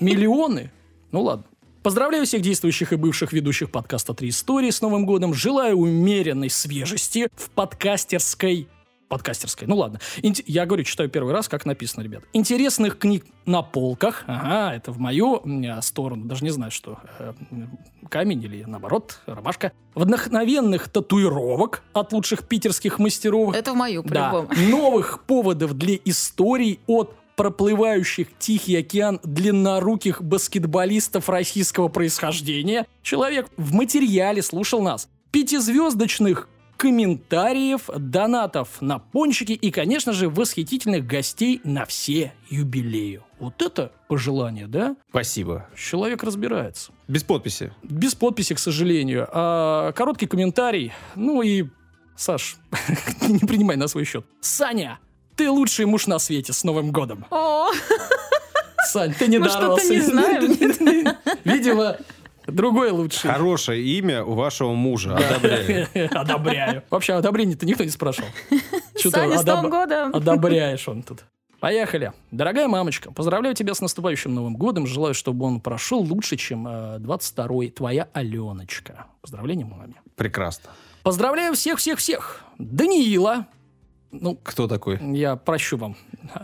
[0.00, 0.72] Миллионы.
[1.12, 1.44] Ну ладно.
[1.82, 5.32] Поздравляю всех действующих и бывших ведущих подкаста «Три истории» с Новым годом.
[5.32, 8.68] Желаю умеренной свежести в подкастерской...
[9.10, 9.98] Подкастерской, ну ладно.
[10.22, 12.22] Инте- Я говорю, читаю первый раз, как написано, ребят.
[12.32, 14.22] Интересных книг на полках.
[14.28, 16.26] Ага, это в мою м, сторону.
[16.26, 16.96] Даже не знаю, что.
[17.18, 17.32] э,
[18.08, 19.72] камень или, наоборот, ромашка.
[19.96, 23.52] Вдохновенных татуировок от лучших питерских мастеров.
[23.54, 24.30] Это в мою, Да.
[24.30, 24.60] по-любому.
[24.70, 32.86] Новых поводов для историй от проплывающих Тихий океан длинноруких баскетболистов российского происхождения.
[33.02, 35.08] Человек в материале слушал нас.
[35.32, 36.48] Пятизвездочных
[36.80, 43.22] комментариев, донатов на пончики и, конечно же, восхитительных гостей на все юбилею.
[43.38, 44.96] Вот это пожелание, да?
[45.10, 45.66] Спасибо.
[45.76, 46.92] Человек разбирается.
[47.06, 47.74] Без подписи.
[47.82, 49.28] Без подписи, к сожалению.
[49.30, 50.90] А, короткий комментарий.
[51.16, 51.66] Ну и,
[52.16, 52.56] Саш,
[53.28, 54.24] не принимай на свой счет.
[54.40, 55.00] Саня,
[55.36, 56.54] ты лучший муж на свете.
[56.54, 57.26] С Новым годом.
[57.30, 57.68] О,
[58.86, 59.90] Сань, ты не Мы что-то дорос.
[59.90, 61.16] не знаем.
[61.44, 61.98] Видимо,
[62.46, 63.30] другой лучший.
[63.30, 65.16] Хорошее имя у вашего мужа.
[65.16, 65.88] Одобряю.
[66.12, 66.82] Одобряю.
[66.90, 68.28] Вообще, одобрение-то никто не спрашивал.
[68.96, 70.14] Саня, с Новым годом!
[70.14, 71.24] Одобряешь он тут.
[71.60, 72.12] Поехали.
[72.30, 74.86] Дорогая мамочка, поздравляю тебя с наступающим Новым годом.
[74.86, 77.70] Желаю, чтобы он прошел лучше, чем э, 22-й.
[77.70, 79.06] Твоя Аленочка.
[79.20, 80.00] Поздравления маме.
[80.16, 80.70] Прекрасно.
[81.02, 82.42] Поздравляю всех-всех-всех.
[82.58, 83.46] Даниила.
[84.10, 84.98] Ну, Кто такой?
[85.16, 85.96] я прощу вам.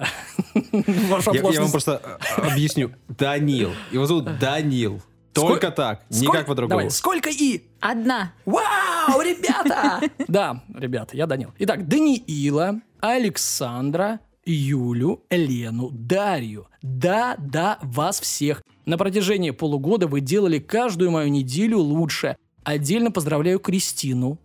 [0.54, 1.72] Я, я вам оплошность.
[1.72, 2.00] просто
[2.36, 2.92] э, объясню.
[3.08, 3.72] Данил.
[3.90, 5.02] Его зовут Данил.
[5.42, 6.78] Только так, Сколь- никак по-другому.
[6.80, 7.64] Давай, сколько и?
[7.80, 8.32] Одна.
[8.44, 10.00] Вау, ребята!
[10.28, 11.52] Да, ребята, я Данил.
[11.58, 16.68] Итак, Даниила, Александра, Юлю, Лену, Дарью.
[16.82, 18.62] Да, да, вас всех.
[18.84, 22.36] На протяжении полугода вы делали каждую мою неделю лучше.
[22.64, 24.38] Отдельно поздравляю Кристину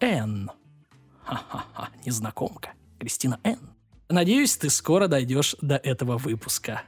[0.00, 0.50] Н.
[1.24, 2.70] Ха-ха-ха, незнакомка.
[2.98, 3.58] Кристина Н.
[4.08, 6.82] Надеюсь, ты скоро дойдешь до этого выпуска.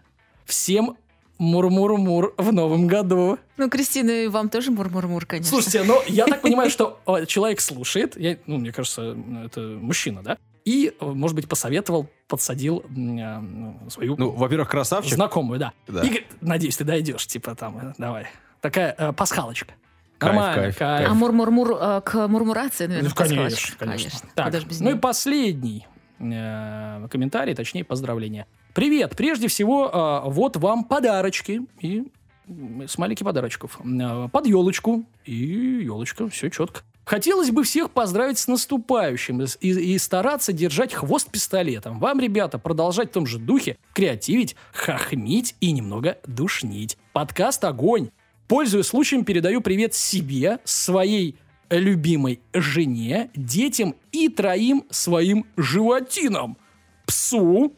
[0.45, 0.97] Всем
[1.43, 3.39] мур-мур-мур в новом году.
[3.57, 5.51] Ну, Кристина, и вам тоже мур-мур-мур, конечно.
[5.51, 10.39] Слушайте, ну я так понимаю, что человек слушает, я, ну, мне кажется, это мужчина, да?
[10.65, 15.15] И, может быть, посоветовал, подсадил э, ну, свою Ну, во-первых, красавчик.
[15.15, 15.73] знакомую, да.
[15.89, 16.03] Да.
[16.03, 18.29] И говорит, надеюсь, ты дойдешь, типа там, э, давай.
[18.61, 19.75] Такая э, пасхалочка.
[20.19, 21.09] Кайф, Нормально, кайф, кайф.
[21.11, 23.79] А мур-мур-мур э, к мурмурации, наверное, Ну, конечно, подсказочка.
[23.87, 24.29] конечно.
[24.37, 25.87] Так, ну и последний
[26.21, 28.47] э, комментарий, точнее, поздравление.
[28.75, 29.15] Привет!
[29.17, 29.89] Прежде всего,
[30.25, 31.63] э, вот вам подарочки.
[31.81, 32.05] И
[32.87, 33.79] смайлики подарочков.
[33.85, 35.05] Э, Под елочку.
[35.25, 35.35] И
[35.85, 36.81] елочка, все четко.
[37.05, 41.99] Хотелось бы всех поздравить с наступающим и- и стараться держать хвост пистолетом.
[41.99, 46.97] Вам, ребята, продолжать в том же духе, креативить, хохмить и немного душнить.
[47.13, 48.11] Подкаст «Огонь».
[48.49, 51.37] Пользуясь случаем, передаю привет себе, своей
[51.71, 56.57] любимой жене, детям и троим своим животинам.
[57.07, 57.73] Псу,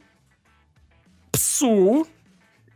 [1.35, 2.07] псу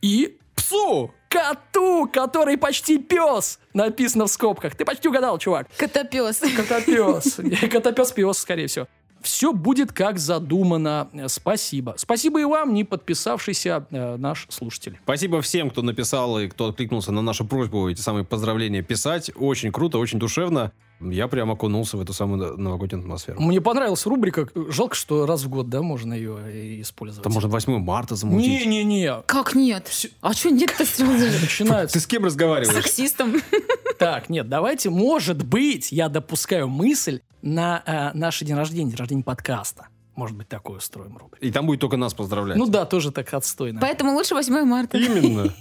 [0.03, 1.15] и псу.
[1.29, 4.75] Коту, который почти пес, написано в скобках.
[4.75, 5.69] Ты почти угадал, чувак.
[5.77, 6.41] Котопес.
[6.57, 7.37] Котопес.
[7.71, 8.89] Котопес-пес, скорее всего.
[9.21, 11.11] Все будет как задумано.
[11.27, 11.95] Спасибо.
[11.99, 14.99] Спасибо и вам, не подписавшийся э, наш слушатель.
[15.03, 19.31] Спасибо всем, кто написал и кто откликнулся на нашу просьбу эти самые поздравления писать.
[19.35, 20.73] Очень круто, очень душевно.
[21.01, 23.41] Я прям окунулся в эту самую новогоднюю атмосферу.
[23.41, 24.49] Мне понравилась рубрика.
[24.69, 27.23] Жалко, что раз в год, да, можно ее э, использовать.
[27.23, 28.67] Там можно 8 марта замутить.
[28.67, 29.23] Не-не-не.
[29.27, 29.87] Как нет?
[29.87, 31.41] Всё- А что нет-то сразу же?
[31.41, 31.95] Начинается.
[31.95, 32.83] Ты с кем разговариваешь?
[32.85, 33.37] Сексистом.
[33.99, 39.25] Так, нет, давайте, может быть, я допускаю мысль на э, наше день рождения, день рождения
[39.25, 39.89] подкаста.
[40.15, 41.45] Может быть, такое устроим рубрику.
[41.45, 42.57] И там будет только нас поздравлять.
[42.59, 43.81] Ну да, тоже так отстойно.
[43.81, 44.97] Поэтому лучше 8 марта.
[44.99, 45.53] Именно.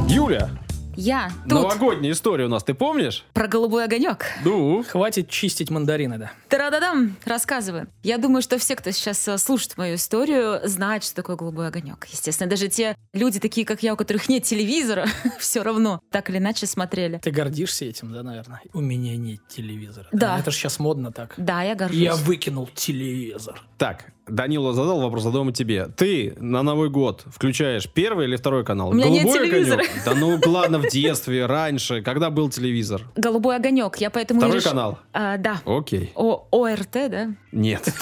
[0.08, 0.48] Юля,
[0.96, 3.24] Я тут новогодняя история у нас, ты помнишь?
[3.34, 4.24] про голубой огонек.
[4.44, 6.32] Ну, Хватит чистить мандарины, да.
[6.48, 7.88] Тарададам, рассказываю.
[8.02, 12.06] Я думаю, что все, кто сейчас э, слушает мою историю, знают, что такое голубой огонек.
[12.10, 15.06] Естественно, даже те люди, такие как я, у которых нет телевизора,
[15.38, 17.18] все равно так или иначе смотрели.
[17.18, 18.62] Ты гордишься этим, да, наверное?
[18.72, 20.06] У меня нет телевизора.
[20.12, 20.38] Да.
[20.38, 21.34] Это же сейчас модно так.
[21.36, 21.98] Да, я горжусь.
[21.98, 23.62] Я выкинул телевизор.
[23.76, 25.86] так, Данила задал вопрос, задам и тебе.
[25.96, 28.88] Ты на Новый год включаешь первый или второй канал?
[28.90, 29.80] У меня нет Голубой телевизора.
[29.82, 30.04] огонек?
[30.04, 33.02] Да ну ладно, в детстве, раньше, когда был телевизор.
[33.14, 33.96] Голубой огонек.
[33.98, 34.98] Я поэтому Второй решила- канал?
[35.12, 35.60] А, да.
[35.64, 36.10] Окей.
[36.16, 37.28] О, ОРТ, да?
[37.52, 37.88] Нет.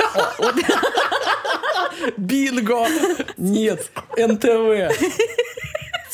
[2.17, 2.87] Бинго!
[3.37, 4.93] Нет, НТВ.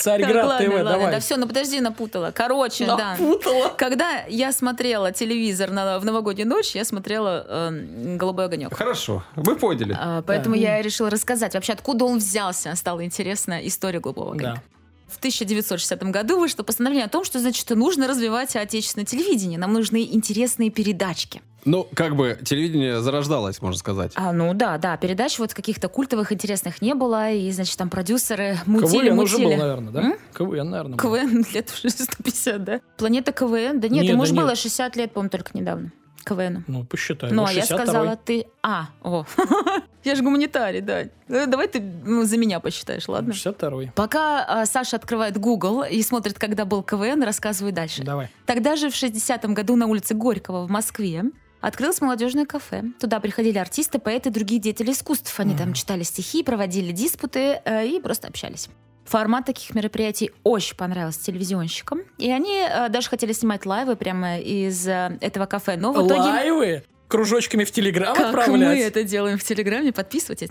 [0.01, 1.13] Царьград ладно, ТВ, ладно, давай.
[1.13, 2.31] да все, ну подожди, напутала.
[2.31, 3.13] Короче, да.
[3.13, 3.75] Напутала.
[3.77, 8.75] Когда я смотрела телевизор на, в новогоднюю ночь, я смотрела э, «Голубой огонек».
[8.75, 9.97] Хорошо, вы поняли.
[9.99, 12.75] А, поэтому я и решила рассказать вообще, откуда он взялся.
[12.77, 14.55] Стала интересна история «Голубого огонька».
[14.55, 14.63] Да.
[15.09, 19.59] В 1960 году вышло постановление о том, что, значит, нужно развивать отечественное телевидение.
[19.59, 21.43] Нам нужны интересные передачки.
[21.65, 24.13] Ну, как бы телевидение зарождалось, можно сказать.
[24.15, 27.31] А, ну да, да, передач вот каких-то культовых интересных не было.
[27.31, 30.01] И, значит, там продюсеры мутили, КВН уже был, наверное, да?
[30.03, 30.15] М?
[30.35, 31.03] КВН, наверное, был.
[31.03, 32.81] КВН лет уже 150, да?
[32.97, 33.81] Планета КВН?
[33.81, 34.43] Да нет, Не, ему да же нет.
[34.43, 35.93] было 60 лет, по-моему, только недавно.
[36.25, 36.65] КВН.
[36.67, 37.31] Ну, посчитай.
[37.31, 37.67] Ну, Ну, а я 62-й.
[37.67, 38.47] сказала, ты...
[38.63, 39.25] А, о.
[40.05, 41.05] Я же гуманитарий, да.
[41.29, 43.33] Ну, Давай ты ну, за меня посчитаешь, ладно?
[43.33, 43.93] 62-й.
[43.95, 48.03] Пока а, Саша открывает Google и смотрит, когда был КВН, рассказываю дальше.
[48.03, 48.29] Давай.
[48.47, 51.25] Тогда же в 60-м году на улице Горького в Москве
[51.61, 52.85] открылось молодежное кафе.
[52.99, 55.39] Туда приходили артисты, поэты другие деятели искусств.
[55.39, 58.69] Они там читали стихи, проводили диспуты э, и просто общались.
[59.05, 62.01] Формат таких мероприятий очень понравился телевизионщикам.
[62.19, 65.77] И они э, даже хотели снимать лайвы прямо из э, этого кафе.
[65.77, 66.21] Но в итоге...
[66.21, 66.85] Лайвы?
[67.09, 68.79] Кружочками в Телеграм Как отправлять?
[68.79, 70.49] мы это делаем в Телеграме, подписывайтесь.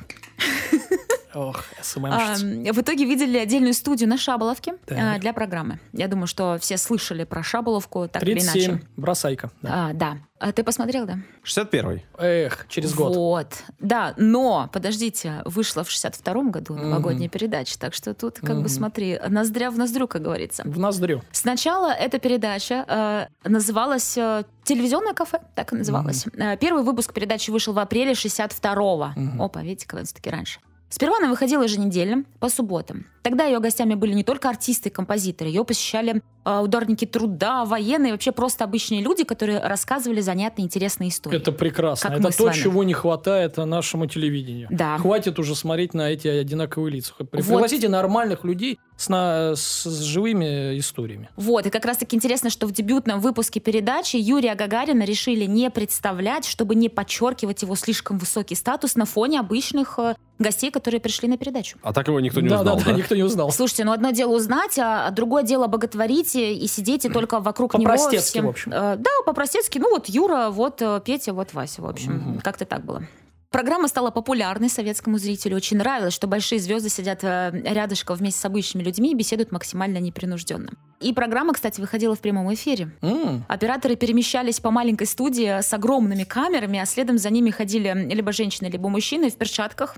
[1.34, 2.74] Ох, А, СММщица.
[2.74, 4.98] в итоге видели отдельную студию на Шаболовке Так.
[5.00, 5.80] а, для программы.
[5.94, 8.72] Я думаю, что все слышали про Шаболовку, так или 37.
[8.72, 8.84] иначе.
[8.98, 9.52] Бросайка.
[9.62, 9.70] Да.
[9.90, 10.18] А, да.
[10.40, 11.20] А ты посмотрел, да?
[11.44, 12.06] 61-й.
[12.18, 13.14] Эх, через год.
[13.16, 13.48] Вот.
[13.80, 18.70] Да, но, подождите, вышла в 62-м году новогодняя передача, так что тут, как бы, Мгм.
[18.70, 20.64] смотри, ноздря в ноздрю, как говорится.
[20.66, 21.22] В ноздрю.
[21.34, 26.26] Сначала эта передача э, называлась э, «Телевизионное кафе», так и называлась.
[26.38, 29.12] Э, первый выпуск передачи вышел в апреле 62-го.
[29.20, 29.42] Мгм.
[29.42, 30.60] Опа, видите, как все-таки раньше.
[30.92, 33.06] Сперва она выходила еженедельно, по субботам.
[33.22, 36.24] Тогда ее гостями были не только артисты и композиторы, ее посещали
[36.62, 41.38] ударники труда, военные, вообще просто обычные люди, которые рассказывали занятные, интересные истории.
[41.38, 42.10] Это прекрасно.
[42.10, 44.68] Как Это то, чего не хватает нашему телевидению.
[44.72, 44.98] Да.
[44.98, 47.14] Хватит уже смотреть на эти одинаковые лица.
[47.14, 51.30] Пригласите нормальных людей с, на- с- с живыми историями.
[51.36, 56.46] Вот, и как раз-таки интересно, что в дебютном выпуске передачи Юрия Гагарина решили не представлять,
[56.46, 61.38] чтобы не подчеркивать его слишком высокий статус на фоне обычных э, гостей, которые пришли на
[61.38, 61.78] передачу.
[61.82, 63.52] А так его никто не да, узнал, да, да, никто не узнал.
[63.52, 67.40] Слушайте, ну одно дело узнать, а а другое дело боготворить и и сидеть и только
[67.40, 68.72] вокруг него По-простецки, всем- в общем.
[68.74, 69.78] Э, Да, по-простецки.
[69.80, 72.14] Ну вот Юра, вот э, Петя, вот Вася, в общем.
[72.14, 72.40] Мгм.
[72.42, 73.04] Как-то так было.
[73.52, 75.56] Программа стала популярной советскому зрителю.
[75.58, 79.98] Очень нравилось, что большие звезды сидят э, рядышком вместе с обычными людьми и беседуют максимально
[79.98, 80.70] непринужденно.
[81.00, 82.92] И программа, кстати, выходила в прямом эфире.
[83.02, 88.32] М, Операторы перемещались по маленькой студии с огромными камерами, а следом за ними ходили либо
[88.34, 89.96] женщины, либо мужчины в перчатках,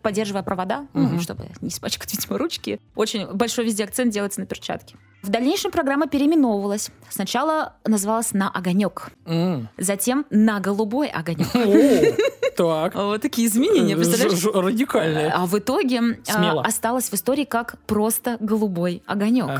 [0.00, 1.20] поддерживая провода, ну, Мгм.
[1.20, 2.80] чтобы не испачкать, видимо, ручки.
[2.96, 4.96] Очень большой везде акцент делается на перчатки.
[5.24, 6.90] В дальнейшем программа переименовывалась.
[7.08, 9.70] Сначала называлась «На огонек», м.
[9.78, 11.48] затем «На голубой огонек».
[12.56, 12.94] Так.
[12.94, 14.44] Вот такие изменения, представляешь?
[14.44, 15.30] Радикальные.
[15.30, 19.50] А в итоге а, осталось в истории как просто голубой огонек.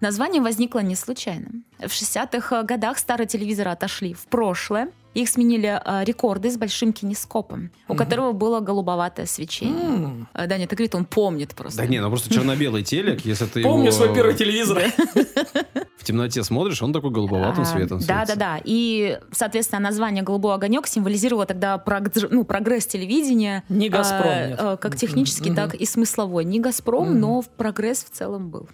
[0.00, 1.50] Название возникло не случайно.
[1.78, 4.88] В 60-х годах старые телевизоры отошли в прошлое.
[5.12, 7.98] Их сменили а, рекорды с большим кинескопом, у Мгм.
[7.98, 9.74] которого было голубоватое свечение.
[9.86, 10.28] М.
[10.32, 11.78] А, Даня, ты говорит, он помнит просто.
[11.82, 14.80] Да не, ну просто черно-белый телек, если ты Помню свой первый телевизор.
[15.98, 18.36] в темноте смотришь, он такой голубоватым А, светом Да, светится.
[18.38, 18.60] да, да.
[18.64, 21.82] И, соответственно, название «Голубой огонек» символизировало тогда
[22.30, 23.64] ну, прогресс телевидения.
[23.68, 24.58] Не «Газпром», нет.
[24.60, 26.44] а, как технический, так и смысловой.
[26.44, 28.68] Не «Газпром», но прогресс в целом был.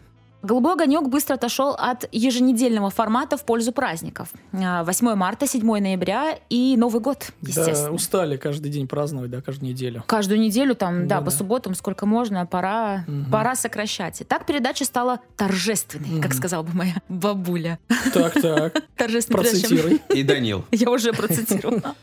[0.47, 4.29] «Голубой огонек» быстро отошел от еженедельного формата в пользу праздников.
[4.53, 7.91] А, 8 марта, 7 ноября и Новый год, Да, естественно.
[7.93, 10.05] устали каждый день праздновать, да, каждую неделю.
[10.07, 11.25] Каждую неделю там, да, Да-да.
[11.27, 13.31] по субботам сколько можно, пора, Мгм.
[13.31, 14.21] пора сокращать.
[14.21, 16.39] И так передача стала торжественной, как Мгм.
[16.39, 17.79] сказала бы моя бабуля.
[18.15, 20.01] Так, так, Торжественной процитируй.
[20.15, 20.65] И Данил.
[20.71, 21.95] Я уже процитировала.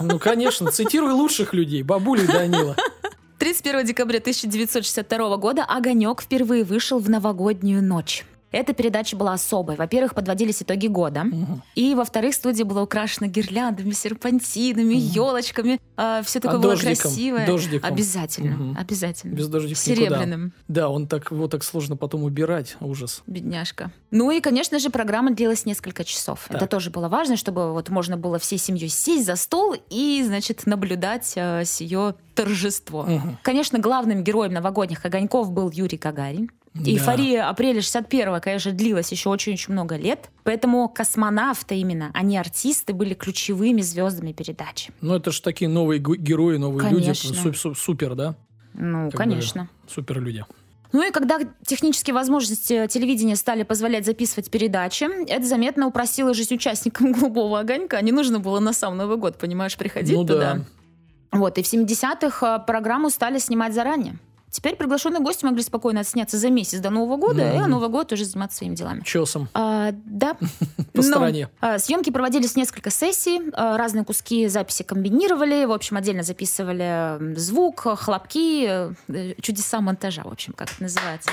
[0.00, 2.76] Ну, конечно, цитируй лучших людей, бабулю и Данила.
[3.44, 8.24] 31 декабря 1962 года «Огонек» впервые вышел в новогоднюю ночь.
[8.54, 9.74] Эта передача была особой.
[9.76, 11.24] Во-первых, подводились итоги года.
[11.24, 11.62] Мгм.
[11.74, 15.80] И, во-вторых, студия была украшена гирляндами, серпантинами, елочками.
[16.24, 16.96] все такое А было дождиком?
[17.10, 17.46] красивое.
[17.46, 17.92] Дождиком?
[17.92, 18.76] Обязательно, Мгм.
[18.78, 19.34] обязательно.
[19.34, 20.06] Без дождика никуда.
[20.06, 22.76] Серебряным, Да, он так, его так сложно потом убирать.
[22.80, 23.22] Ужас.
[23.26, 23.90] бедняжка.
[24.10, 26.46] Ну и, конечно же, программа длилась несколько часов.
[26.48, 26.70] Это Так.
[26.70, 31.32] тоже было важно, чтобы вот можно было всей семьей сесть за стол и, значит, наблюдать
[31.36, 33.02] э, с ее торжество.
[33.04, 33.38] Мгм.
[33.42, 36.50] Конечно, главным героем новогодних огоньков был Юрий Гагарин.
[36.74, 36.90] Да.
[36.90, 40.30] Эйфория апреля 61-го, конечно, длилась еще очень-очень много лет.
[40.42, 44.92] Поэтому космонавты именно, а не артисты, были ключевыми звездами передачи.
[45.00, 47.28] Ну, это же такие новые герои, новые Конечно.
[47.28, 47.38] люди.
[47.38, 48.34] Су- су- Супер, да?
[48.74, 49.68] Ну, Как бы конечно.
[49.88, 50.44] Супер люди.
[50.92, 57.12] Ну и когда технические возможности телевидения стали позволять записывать передачи, это заметно упростило жизнь участникам
[57.12, 58.00] «Голубого огонька».
[58.00, 60.54] Не нужно было на сам Новый год, понимаешь, приходить Ну туда.
[60.54, 60.64] да.
[61.38, 64.16] Вот, и в 70-х э, программу стали снимать заранее.
[64.54, 67.62] Теперь приглашенные гости могли спокойно отсняться за месяц до Нового года, и Мгм.
[67.62, 69.02] на Новый год уже заниматься своими делами.
[69.04, 69.48] Чесом.
[69.52, 70.34] А, да.
[70.92, 71.48] По Ну, стороне.
[71.60, 77.80] а, съемки проводились несколько сессий, а, разные куски записи комбинировали, в общем, отдельно записывали звук,
[77.98, 81.30] хлопки, э, чудеса монтажа, в общем, как это называется.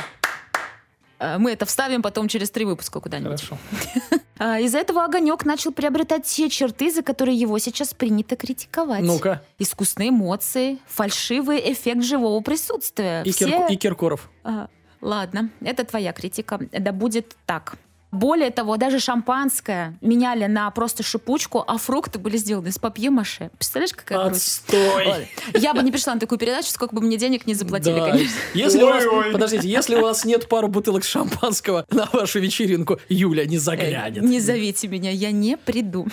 [1.21, 3.41] А, Мы это вставим потом через три выпуска куда-нибудь.
[3.41, 3.57] Хорошо.
[4.43, 9.03] А, Из-за этого огонек начал приобретать те черты, за которые его сейчас принято критиковать.
[9.03, 9.43] Ну-ка.
[9.59, 13.21] Искусственные эмоции, фальшивый эффект живого присутствия.
[13.23, 14.31] И, Все- Кирко- и Киркоров.
[14.43, 14.67] а,
[14.99, 16.59] ладно, это твоя критика.
[16.71, 17.75] Да будет так.
[18.11, 23.51] Более того, даже шампанское меняли на просто шипучку, а фрукты были сделаны из папье-маше.
[23.57, 24.63] Представляешь, какая грусть?
[24.67, 25.07] Отстой!
[25.07, 28.11] Ой, Я бы не пришла на такую передачу, сколько бы мне денег не заплатили, Да.
[28.11, 28.35] конечно.
[28.53, 29.31] Если у вас, Ой-ой.
[29.31, 34.21] подождите, если у вас нет пару бутылок шампанского на вашу вечеринку, Юля не заглянет.
[34.23, 36.05] Не зовите меня, я не приду.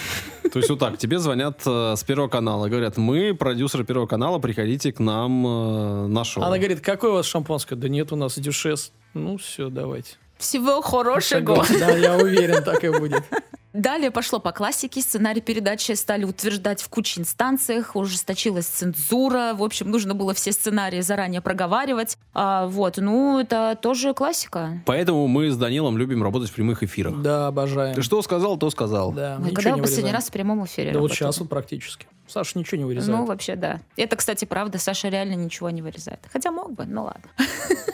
[0.52, 4.38] То есть вот так, тебе звонят э, с Первого канала, говорят, мы, продюсеры Первого канала,
[4.38, 6.44] приходите к нам э, на шоу.
[6.44, 7.76] Она говорит, какое у вас шампанское?
[7.76, 8.92] Да нет, у нас дюшес.
[9.14, 10.12] Ну все, давайте.
[10.38, 11.64] Всего хорошего.
[11.78, 13.22] Да, я уверен, так и будет.
[13.74, 15.02] Далее пошло по классике.
[15.02, 17.94] Сценарий передачи стали утверждать в куче инстанциях.
[17.94, 19.52] Ужесточилась цензура.
[19.54, 22.16] В общем, нужно было все сценарии заранее проговаривать.
[22.34, 24.80] А, вот, ну, это тоже классика.
[24.86, 27.20] Поэтому мы с Данилом любим работать в прямых эфирах.
[27.20, 27.94] Да, обожаем.
[27.94, 29.12] Ты что сказал, то сказал.
[29.12, 31.16] Да, Мы ничего когда вы последний раз в прямом эфире Да вот работали?
[31.18, 32.06] сейчас вот практически.
[32.26, 33.16] Саша ничего не вырезает.
[33.18, 33.80] Ну, вообще, да.
[33.96, 34.78] Это, кстати, правда.
[34.78, 36.20] Саша реально ничего не вырезает.
[36.32, 37.22] Хотя мог бы, ну ладно.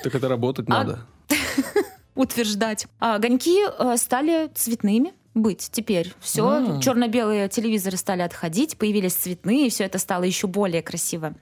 [0.02, 1.00] Так это работать А- надо.
[2.14, 2.86] Утверждать.
[3.00, 6.12] А, огоньки э, стали цветными быть теперь.
[6.20, 6.80] Все, М.
[6.80, 11.34] черно-белые телевизоры стали отходить, появились цветные, все это стало еще более красиво.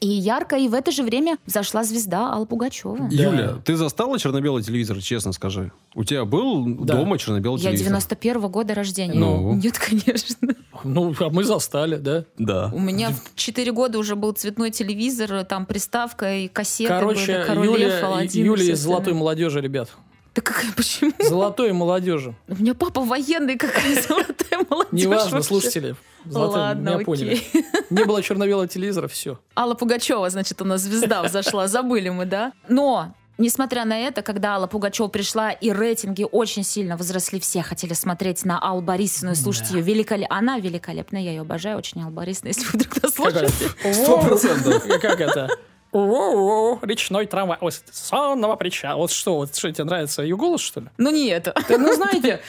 [0.00, 3.08] И ярко, и в это же время взошла звезда Алла Пугачева.
[3.10, 3.16] Да.
[3.16, 5.72] Юля, ты застала черно-белый телевизор, честно скажи?
[5.94, 6.94] У тебя был Да.
[6.94, 7.88] дома черно-белый Я телевизор?
[7.88, 9.14] 91 года рождения.
[9.18, 9.54] Ну?
[9.62, 10.54] Нет, конечно.
[10.84, 12.24] Ну, а мы застали, да?
[12.38, 12.70] Да.
[12.74, 17.46] У меня в 4 года уже был цветной телевизор, там приставка и кассеты Короче, были,
[17.46, 19.88] Король Лев, Юля, Аладдин и Юля из золотой молодежи, ребят.
[20.36, 21.12] Да какая, почему?
[21.18, 22.34] Золотой молодежи.
[22.46, 25.48] У меня папа военный, какая золотая молодежь Неважно, вообще.
[25.48, 25.96] слушатели.
[26.26, 27.04] Золотой, Ладно, меня окей.
[27.06, 27.42] поняли.
[27.90, 29.38] Не было черно-белого телевизора, все.
[29.56, 32.52] Алла Пугачева, значит, у нас звезда взошла, забыли мы, да?
[32.68, 37.92] Но Несмотря на это, когда Алла Пугачева пришла, и рейтинги очень сильно возросли, все хотели
[37.92, 39.76] смотреть на Аллу Борисовну и слушать Да.
[39.76, 40.34] ее великолепно.
[40.38, 43.52] Она великолепная, я ее обожаю, очень Алла Борисовна, если вы вдруг нас слушаете.
[43.92, 44.82] Сто процентов.
[45.02, 45.50] Как это?
[45.92, 47.58] Воу-воу, Речной трамвай.
[47.60, 48.98] Ой, сонного причала.
[48.98, 50.22] Вот что, вот что тебе нравится?
[50.22, 50.86] Ее голос, что ли?
[50.98, 51.52] Ну не это.
[51.66, 52.40] Ты, ну, знаете,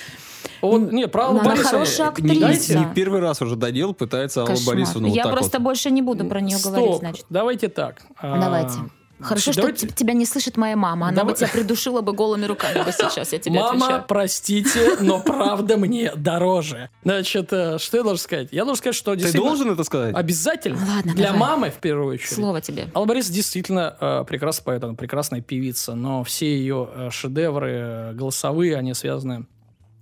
[0.62, 2.80] вот, не, про Аллу Она Борисовну- хорошая Не, актриса.
[2.80, 4.76] не первый раз уже Данил пытается Аллу Кошмар.
[4.76, 5.64] Борисовну вот Я так просто вот.
[5.64, 7.26] больше не буду про нее Стоп, говорить, значит.
[7.30, 8.02] давайте так.
[8.18, 8.74] А, Давайте.
[9.20, 11.08] Хорошо, что давайте- тебя не слышит моя мама.
[11.08, 14.06] Она Давай- бы тебя придушила бы голыми руками бы сейчас, я тебе Мама, отвечаю.
[14.08, 16.90] простите, но правда мне дороже.
[17.04, 18.50] Значит, э, что я должен сказать?
[18.52, 20.16] Я должен сказать, что Ты должен это сказать?
[20.16, 20.78] Обязательно.
[20.88, 21.40] Ладно, Для давай.
[21.40, 22.32] мамы, в первую очередь.
[22.34, 22.90] Слово тебе.
[22.94, 28.14] Алла Борисовна действительно э, прекрасный поэт, она прекрасная певица, но все ее э, шедевры э,
[28.14, 29.46] голосовые, они связаны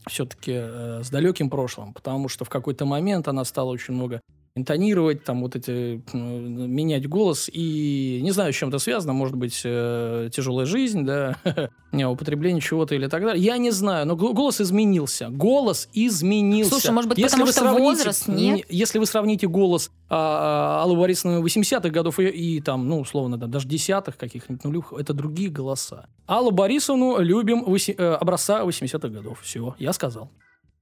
[0.07, 4.21] все-таки э, с далеким прошлым, потому что в какой-то момент она стала очень много
[4.57, 9.61] интонировать, там вот эти, менять голос, и не знаю, с чем это связано, может быть,
[9.65, 11.35] э, тяжелая жизнь, да,
[11.91, 16.69] употребление чего-то или так далее, я не знаю, но голос изменился, голос изменился.
[16.71, 18.37] Слушай, может быть, Если потому что возраст, нет?
[18.37, 23.01] не- Если вы сравните голос а, а, Аллы Борисовны 80-х годов и, и там, ну,
[23.01, 26.07] условно, да, даже десятых каких-нибудь нулевых, это другие голоса.
[26.27, 29.41] Аллу Борисовну любим э, образца 80-х годов.
[29.41, 30.31] Все, я сказал.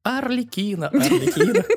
[0.03, 1.63] Арлекина, Арлекина.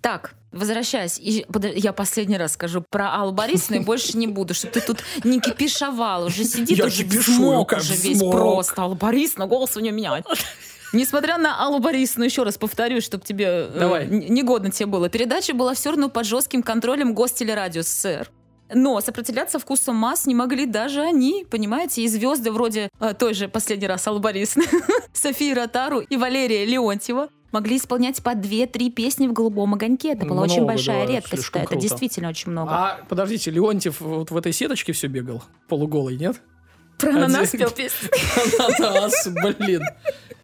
[0.00, 4.80] Так, возвращаясь, я последний раз скажу про Аллу Борисовну и больше не буду, чтобы ты
[4.80, 8.80] тут не кипишовал, уже сидит, Я уже кипишую, взмок как уже весь просто.
[8.80, 10.24] Алла Борисовна, голос у нее меняет.
[10.92, 14.06] Несмотря на Аллу Борисовну, еще раз повторю, чтобы тебе э, Давай.
[14.06, 18.28] н- негодно тебе было, передача была все равно под жестким контролем Гостелерадио СССР.
[18.72, 23.48] Но сопротивляться вкусу масс не могли даже они, понимаете, и звезды вроде э, той же
[23.48, 24.66] последний раз Аллы Борисовны,
[25.12, 30.12] Софии Ротару и Валерия Леонтьева могли исполнять по 2-3 песни в «Голубом огоньке».
[30.12, 31.48] Это была очень Много, большая да, редкость.
[31.48, 31.76] это круто.
[31.80, 32.70] действительно очень много.
[32.72, 35.42] А, подождите, Леонтьев вот в этой сеточке все бегал?
[35.68, 36.40] Полуголый, нет?
[36.98, 38.10] Про ананас пел песню.
[38.78, 39.82] Ананас, блин.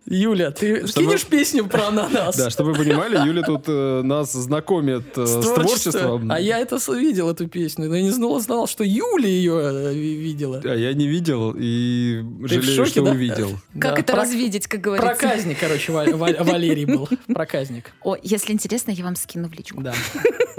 [0.08, 2.36] Юля, ты Чтобы- кинешь песню про ананас?
[2.38, 6.30] Да, чтобы вы понимали, Юля тут э, нас знакомит э, с творчеством.
[6.30, 9.94] А я это видел, эту песню, но я не знал, знал что Юля ее э,
[9.94, 10.60] ви- видела.
[10.64, 13.10] А я не видел и Ты в жалею, шоке, что да?
[13.10, 13.50] увидел.
[13.80, 15.08] Как Да, это про- развидеть, как говорится?
[15.16, 17.08] Проказник, короче, Ва- Ва- Валерий был.
[17.26, 17.90] Проказник.
[18.02, 19.80] О, если интересно, я вам скину в личку.
[19.82, 19.92] Да.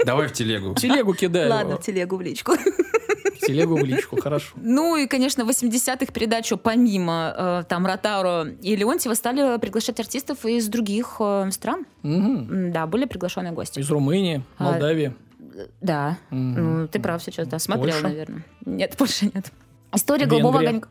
[0.04, 0.74] Давай в телегу.
[0.74, 1.50] Телегу кидаю.
[1.50, 2.52] Ладно, в телегу в личку.
[3.52, 4.54] Телегу в личку, хорошо.
[4.56, 10.44] Ну и, конечно, в 80-х передачу помимо э, там Ротаро и Леонтьева стали приглашать артистов
[10.44, 11.86] из других э, стран.
[12.02, 13.78] М, Да, были приглашенные гости.
[13.80, 15.14] Из Румынии, А, Молдавии.
[15.80, 16.18] Да.
[16.30, 16.80] Мгм.
[16.82, 18.02] Ну, ты прав сейчас, да, смотрел, Польша?
[18.08, 18.44] наверное.
[18.64, 19.50] Нет, больше нет.
[19.94, 20.40] История Венгрия.
[20.42, 20.88] голубого огонька.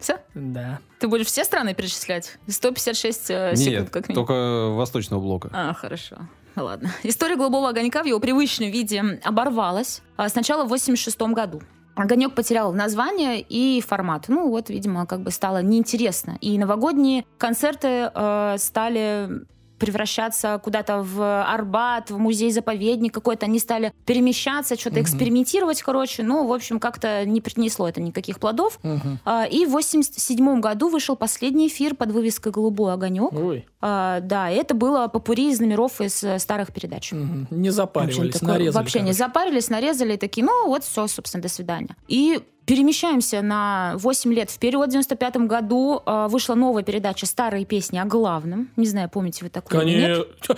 [0.00, 0.18] Все?
[0.34, 0.80] Да.
[0.98, 2.38] Ты будешь все страны перечислять?
[2.48, 4.26] 156 э, секунд Нет, как минимум.
[4.26, 5.50] только восточного блока.
[5.54, 6.16] А, хорошо.
[6.56, 6.90] Ладно.
[7.02, 11.62] История голубого огонька в его привычном виде оборвалась а, сначала в 86 году.
[11.96, 14.26] Огонек потерял название и формат.
[14.28, 16.36] Ну вот, видимо, как бы стало неинтересно.
[16.42, 19.46] И новогодние концерты э, стали
[19.78, 23.46] превращаться куда-то в Арбат, в музей-заповедник какой-то.
[23.46, 26.22] Они стали перемещаться, что-то экспериментировать, короче.
[26.22, 28.78] Ну, в общем, как-то не принесло это никаких плодов.
[29.24, 33.32] А, И в 87 году вышел последний эфир под вывеской «Голубой огонек».
[33.32, 37.12] Ой, А, Да, это было попури из номеров из э, старых передач.
[37.12, 37.46] мгм.
[37.50, 38.74] не запаривались, такое- нарезали.
[38.74, 39.18] вообще не короче.
[39.18, 41.94] запарились, нарезали и такие, ну вот все, собственно, до свидания.
[42.08, 44.88] И перемещаемся на 8 лет вперед.
[44.88, 48.70] В 95 году э, вышла новая передача «Старые песни о главном».
[48.76, 49.80] Не знаю, помните вы такое?
[49.80, 50.24] Конечно.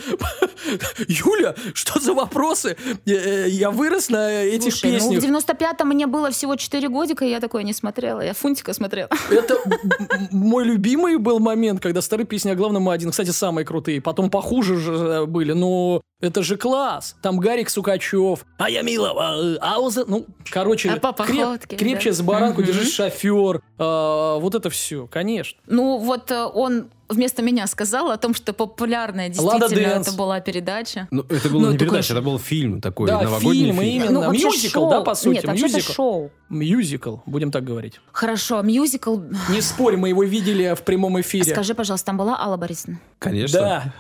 [1.06, 2.76] Юля, что за вопросы?
[3.04, 5.44] Я, э, я вырос на этих Слушай, ну, песнях.
[5.44, 8.22] в 95-м мне было всего 4 годика, и я такое не смотрела.
[8.22, 9.11] Я Фунтика смотрела.
[9.30, 9.56] Это
[10.32, 13.11] мой любимый был момент, когда старые песни о главном один.
[13.11, 14.00] Кстати, самые крутые.
[14.00, 17.16] Потом похуже же э, были, но это же класс.
[17.22, 18.44] Там Гарик Сукачев.
[18.56, 19.56] А я милого.
[19.61, 22.12] А он за- Ну, короче, А креп- Ходкин, крепче да.
[22.12, 22.66] с баранку Мгм.
[22.72, 23.62] держись шофер.
[23.78, 25.59] А, вот это все, конечно.
[25.66, 30.40] Ну, вот э, он вместо меня сказал о том, что популярная Лада действительно это была
[30.40, 31.09] передача.
[31.11, 34.03] Ну, это был Ну, не передача, это был фильм такой, Да, новогодний фильм, фильм.
[34.05, 34.20] именно.
[34.20, 34.90] ну, вообще мюзикл, шоу.
[34.90, 35.92] да, по сути, Нет, мюзикл.
[35.92, 36.30] шоу.
[36.51, 38.01] Мюзикл, будем так говорить.
[38.12, 39.18] Хорошо, мюзикл.
[39.49, 41.51] Не спорь, мы его видели в прямом эфире.
[41.53, 43.01] Скажи, пожалуйста, там была Алла Борисовна?
[43.18, 43.59] Конечно.
[43.61, 43.94] Да.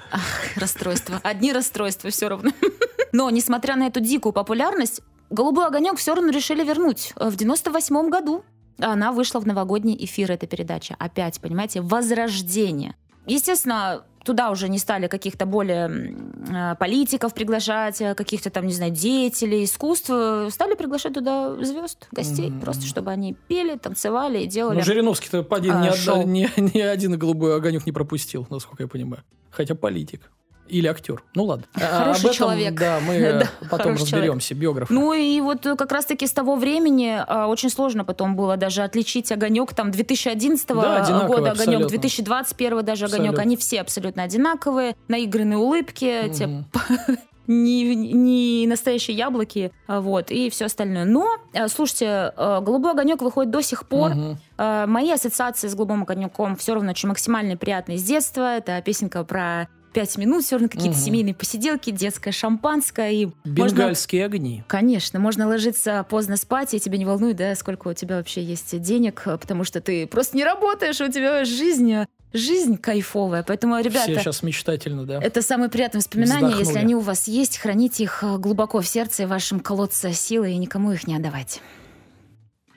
[0.56, 1.20] Расстройство.
[1.22, 2.50] Одни расстройства все равно.
[3.12, 8.10] Но, несмотря на эту дикую популярность, «Голубой огонек» все равно решили вернуть э, в 98
[8.10, 8.44] году.
[8.80, 10.94] Она вышла в новогодний эфир, эта передача.
[10.98, 12.94] Опять, понимаете, возрождение.
[13.26, 16.14] Естественно, туда уже не стали каких-то более
[16.50, 20.48] э, политиков приглашать, э, каких-то там, не знаю, деятелей искусства.
[20.50, 22.60] Стали приглашать туда звезд, гостей, Мгм.
[22.60, 24.78] просто чтобы они пели, танцевали и делали.
[24.78, 28.88] Ну, Жириновский-то поди, А, ни, одна- ни- ни один голубой огонек не пропустил, насколько я
[28.88, 29.22] понимаю.
[29.50, 30.30] Хотя политик.
[30.68, 31.22] Или актер.
[31.34, 31.64] Ну ладно.
[31.74, 32.74] А- Хороший об этом, человек.
[32.78, 34.54] Да, мы э, Да, потом разберемся.
[34.54, 34.90] Биограф.
[34.90, 38.82] Ну и вот э, как раз-таки с того времени а, очень сложно потом было даже
[38.82, 41.88] отличить огонек там 2011 Да, года огонек, абсолютно.
[41.88, 43.18] 2021 даже огонек.
[43.30, 43.42] Абсолютно.
[43.42, 46.66] Они все абсолютно одинаковые, наигранные улыбки, те Мгм.
[47.48, 51.04] не, не настоящие яблоки, вот, и все остальное.
[51.06, 54.12] Но, э, слушайте, э, «Голубой огонек» выходит до сих пор.
[54.58, 58.56] Э, Мои ассоциации с «Голубым огоньком» все равно очень максимально приятные с детства.
[58.56, 61.04] Это песенка про пять минут, все равно какие-то Мгм.
[61.04, 63.10] семейные посиделки, детское шампанское.
[63.12, 64.62] И можно Бенгальские огни.
[64.66, 68.78] Конечно, можно ложиться поздно спать, и тебя не волнует, да, сколько у тебя вообще есть
[68.80, 71.94] денег, потому что ты просто не работаешь, у тебя жизнь,
[72.32, 73.42] жизнь кайфовая.
[73.42, 75.20] Поэтому, ребята, Все сейчас мечтательно, да.
[75.22, 76.46] это самые приятные воспоминания.
[76.48, 76.66] Вздохнули.
[76.66, 80.52] Если они у вас есть, храните их э, глубоко в сердце в вашем колодце силы,
[80.52, 81.60] и никому их не отдавайте.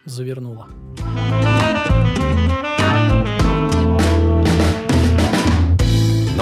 [0.05, 0.68] Завернула.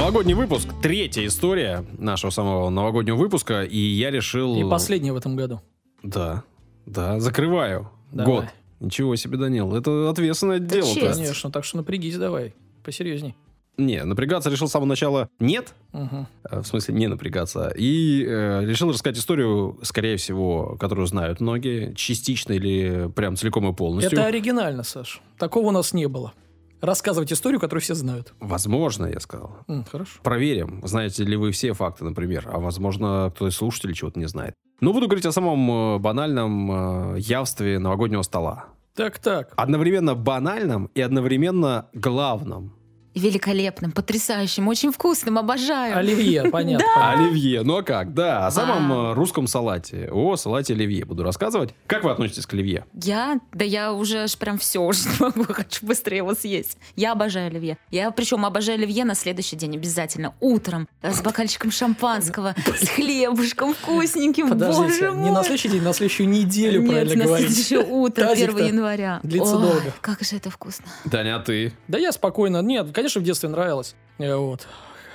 [0.10, 0.68] Новогодний выпуск.
[0.82, 3.62] Третья история нашего самого новогоднего выпуска.
[3.62, 4.55] И я решил...
[4.55, 5.62] И последний в этом году.
[6.01, 6.43] Да,
[6.88, 8.26] да, закрываю Давай.
[8.26, 8.45] год.
[8.80, 9.76] Ничего себе, Данил.
[9.76, 10.99] Это ответственное дело-то.
[10.99, 11.16] честь.
[11.16, 12.55] Конечно, так что напрягись давай.
[12.84, 13.36] Посерьезней.
[13.78, 15.76] Не, напрягаться решил с самого начала нет.
[15.93, 17.72] Э, В смысле, не напрягаться.
[17.78, 23.76] И э, решил рассказать историю, скорее всего, которую знают многие, частично или прям целиком и
[23.76, 24.18] полностью.
[24.18, 25.22] Это оригинально, Саш.
[25.38, 26.34] Такого у нас не было.
[26.82, 28.34] Рассказывать историю, которую все знают.
[28.40, 29.58] Возможно, я сказал.
[29.68, 30.20] М, хорошо.
[30.24, 32.50] Проверим, знаете ли вы все факты, например.
[32.52, 34.54] А возможно, кто из слушателей чего-то не знает.
[34.82, 38.68] Ну, буду говорить о самом э, банальном э, явстве новогоднего стола.
[38.96, 39.54] Так-так.
[39.56, 42.74] Одновременно банальном и одновременно главном.
[43.16, 45.97] Великолепным, потрясающим, очень вкусным, обожаю.
[45.97, 47.12] Оливье, понятно.
[47.12, 47.64] Оливье.
[47.64, 48.14] Ну а как?
[48.14, 50.10] Да, о самом э, русском салате.
[50.12, 51.74] О салате оливье буду рассказывать.
[51.88, 52.86] Как вы относитесь к оливье?
[52.93, 56.78] Я, да я уже аж прям все уже не могу, хочу быстрее его съесть.
[56.95, 57.78] Я обожаю оливье.
[57.91, 60.34] Я причем обожаю оливье на следующий день обязательно.
[60.39, 64.49] Утром э, с бокальчиком шампанского, с хлебушком вкусненьким.
[64.49, 65.24] Подождите, Боже мой.
[65.26, 67.47] не на следующий день, на следующую неделю, Нет, правильно на говорить.
[67.47, 69.20] следующее утро, Тазик-то 1 января.
[69.24, 69.93] длится долго.
[70.01, 70.86] Как же это вкусно.
[71.12, 71.74] Таня, а ты?
[71.88, 72.62] Да я спокойно.
[72.62, 73.95] Нет, конечно, в детстве нравилось.
[74.18, 74.68] Э, Вот.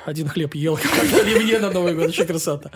[0.06, 2.70] Один хлеб ел, как оливье на Новый год, очень красота.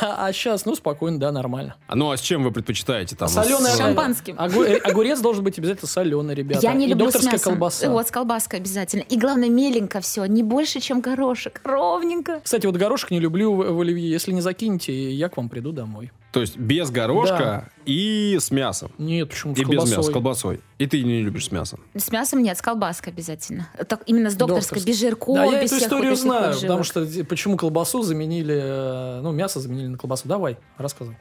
[0.00, 1.74] А, сейчас, ну, спокойно, да, нормально.
[1.88, 3.26] А Ну а с чем вы предпочитаете там?
[3.28, 3.72] Соленое...
[3.72, 4.36] С шампанским.
[4.38, 6.60] Огу- э, Огурец должен быть обязательно соленый, ребята.
[6.62, 7.52] Я не И люблю с докторская мясом.
[7.54, 7.90] колбаса.
[7.90, 9.02] Вот, с колбаской обязательно.
[9.02, 11.60] И главное, меленько все, не больше, чем горошек.
[11.64, 12.40] Ровненько.
[12.44, 14.08] Кстати, вот горошек не люблю в, в оливье.
[14.08, 16.12] Если не закинете, я к вам приду домой.
[16.30, 18.90] То есть без горошка и с мясом.
[18.98, 19.54] Нет, почему?
[19.56, 20.60] С И без мяса, с колбасой.
[20.76, 21.80] И ты не любишь с мясом.
[21.94, 23.68] С мясом нет, с колбаской обязательно.
[23.88, 24.92] Так, именно с докторской, Докторской.
[24.92, 26.62] без жирков, Да, я без эту всех историю вот вот знаю, жилок.
[26.62, 30.28] потому что почему колбасу заменили, э, ну, мясо заменили на колбасу.
[30.28, 31.16] Давай, рассказывай.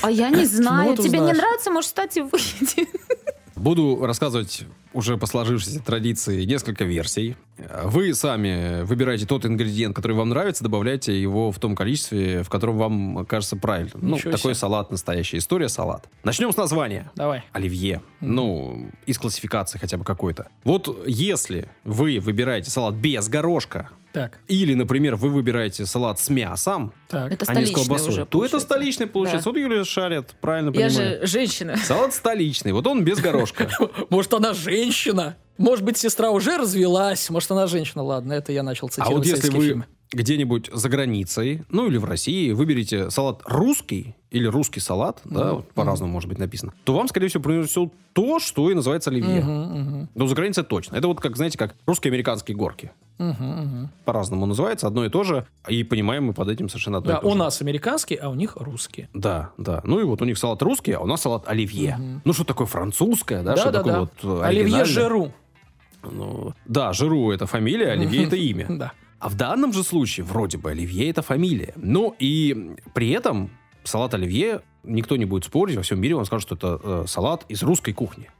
[0.00, 0.92] А я не знаю.
[0.92, 2.88] вот Тебе не нравится, может, кстати, выйти.
[3.56, 7.36] Буду рассказывать уже по сложившейся традиции несколько версий.
[7.84, 12.78] Вы сами выбираете тот ингредиент, который вам нравится, добавляйте его в том количестве, в котором
[12.78, 13.98] вам кажется правильным.
[14.00, 14.54] Ну, Ничего такой себе.
[14.54, 16.08] салат, настоящая история салат.
[16.24, 17.10] Начнем с названия.
[17.14, 17.44] Давай.
[17.52, 18.02] Оливье.
[18.20, 20.48] Ну, из классификации хотя бы какой-то.
[20.64, 26.92] Вот если вы выбираете салат без горошка, Так, Или, например, вы выбираете салат с мясом,
[27.08, 27.32] так.
[27.32, 29.46] Это а не с колбасой, уже то это столичный получается.
[29.46, 29.50] Да.
[29.50, 31.20] Вот Юлия шарит, правильно Я понимаю.
[31.20, 31.76] же женщина.
[31.84, 33.68] Салат столичный, вот он без горошка.
[34.10, 35.36] Может, она женщина?
[35.58, 37.28] Может быть, сестра уже развелась?
[37.28, 38.04] Может, она женщина?
[38.04, 39.84] Ладно, это я начал А цитировать вот если вы.
[40.14, 45.54] Где-нибудь за границей, ну или в России, выберете салат русский или русский салат, да, Мгм.
[45.56, 49.40] вот по-разному может быть написано, то вам, скорее всего, принесет то, что и называется оливье.
[49.42, 50.96] Мгм, Но за границей точно.
[50.96, 52.90] Это вот как, знаете, как русско-американские горки.
[53.18, 53.90] мгм, мгм.
[54.04, 55.46] По-разному называется, одно и то же.
[55.68, 57.36] И понимаем мы под этим совершенно одно Да, и то у же.
[57.38, 59.08] нас американский, а у них русский.
[59.14, 59.82] Да, да.
[59.84, 61.96] Ну и вот у них салат русский, а у нас салат оливье.
[61.96, 62.22] Мгм.
[62.24, 63.56] Ну что такое французское, да?
[63.56, 64.10] что такое Да-да-да.
[64.32, 64.84] вот э, Оливье?
[64.84, 65.32] Жеру.
[66.02, 68.66] Ну, да, Жиру это фамилия, Оливье это имя.
[68.68, 68.92] Да.
[69.18, 71.72] А в данном же случае вроде бы Оливье это фамилия.
[71.76, 73.50] Ну и при этом
[73.84, 77.44] салат Оливье никто не будет спорить, во всем мире вам скажут, что это э, салат
[77.48, 78.30] из русской кухни.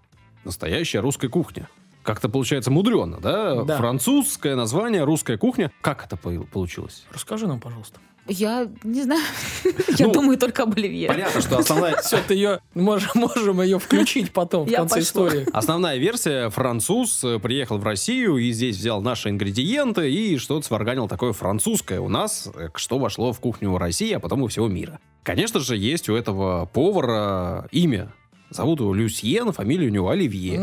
[0.45, 1.69] Настоящая русская кухня.
[2.03, 3.65] Как-то получается мудрено, да?
[3.65, 3.79] Да.
[3.79, 5.73] Французское название, русская кухня.
[5.81, 7.07] Как это по- получилось?
[7.13, 7.99] Расскажи нам, пожалуйста.
[8.27, 9.21] Я не знаю.
[9.99, 11.09] Я Ну, думаю только об оливье.
[11.09, 15.03] Понятно, что основная, Все, ты ее можем, можем ее включить потом в Я конце пошла.
[15.29, 15.47] истории.
[15.53, 21.07] Основная версия, француз э, приехал в Россию и здесь взял наши ингредиенты и что-то сварганил
[21.09, 25.01] такое французское у нас, э, что вошло в кухню России, а потом и всего мира.
[25.23, 28.13] Конечно же, есть у этого повара имя.
[28.51, 30.59] Зовут его Люсьен, фамилия у него Оливье.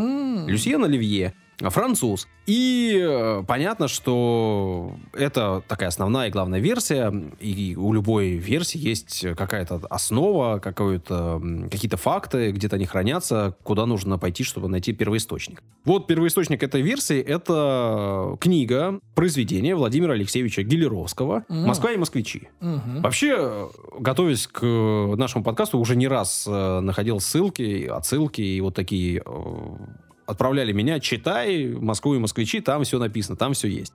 [0.47, 1.33] Люсьен Оливье,
[1.69, 2.27] француз.
[2.45, 9.25] И э, понятно, что это такая основная и главная версия, и у любой версии есть
[9.37, 15.61] какая-то основа, какие-то факты, где-то они хранятся, куда нужно пойти, чтобы найти первоисточник.
[15.85, 21.45] Вот первоисточник этой версии— это книга, произведение Владимира Алексеевича Гелеровского.
[21.47, 22.49] «Москва и москвичи».
[22.59, 23.01] Мгм.
[23.01, 23.67] Вообще, э,
[23.99, 29.23] готовясь к нашему подкасту, уже не раз э, находил ссылки, отсылки и вот такие
[30.31, 33.93] отправляли меня, читай Москву и москвичи, там все написано, там все есть.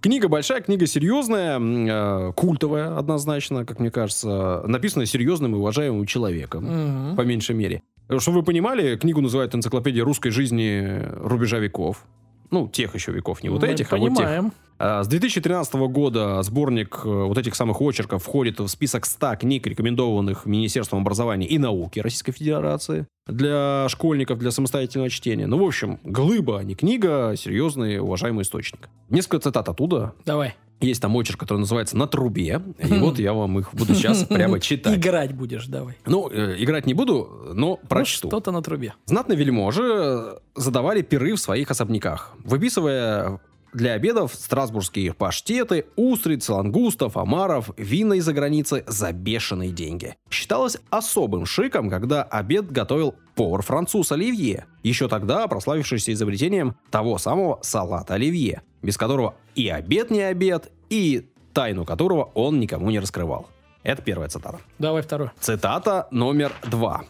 [0.00, 6.64] Книга большая, книга серьезная, э, культовая однозначно, как мне кажется, написанная серьезным и уважаемым человеком,
[7.08, 7.16] Мгм.
[7.16, 7.82] по меньшей мере.
[8.18, 12.04] Чтобы вы понимали, книгу называют «Энциклопедия русской жизни рубежа веков».
[12.50, 14.44] Ну, тех еще веков, не вот Мы этих, а вот тех.
[14.78, 19.66] А, С 2013 года сборник э, вот этих самых очерков входит в список 100 книг,
[19.66, 25.46] рекомендованных Министерством образования и науки Российской Федерации для школьников, для самостоятельного чтения.
[25.46, 28.88] Ну, в общем, глыба, а не книга, серьезный, уважаемый источник.
[29.10, 30.14] Несколько цитат оттуда.
[30.24, 30.54] Давай.
[30.80, 32.62] Есть там очерк, который называется «На трубе».
[32.78, 34.96] И вот я вам их буду сейчас прямо читать.
[34.96, 35.96] Играть будешь, давай.
[36.06, 38.28] Ну, э, играть не буду, но Ну, прочту.
[38.28, 38.94] что-то на трубе.
[39.06, 43.40] Знатные вельможи задавали пиры в своих особняках, выписывая
[43.72, 50.16] для обедов страсбургские паштеты, устриц, лангустов, омаров, вина из-за границы за бешеные деньги.
[50.30, 58.14] Считалось особым шиком, когда обед готовил повар-француз Оливье, еще тогда прославившийся изобретением того самого салата
[58.14, 63.48] Оливье, без которого и обед не обед, и тайну которого он никому не раскрывал.
[63.82, 64.58] Это первая цитата.
[64.78, 65.30] Давай второй.
[65.40, 67.04] Цитата номер два.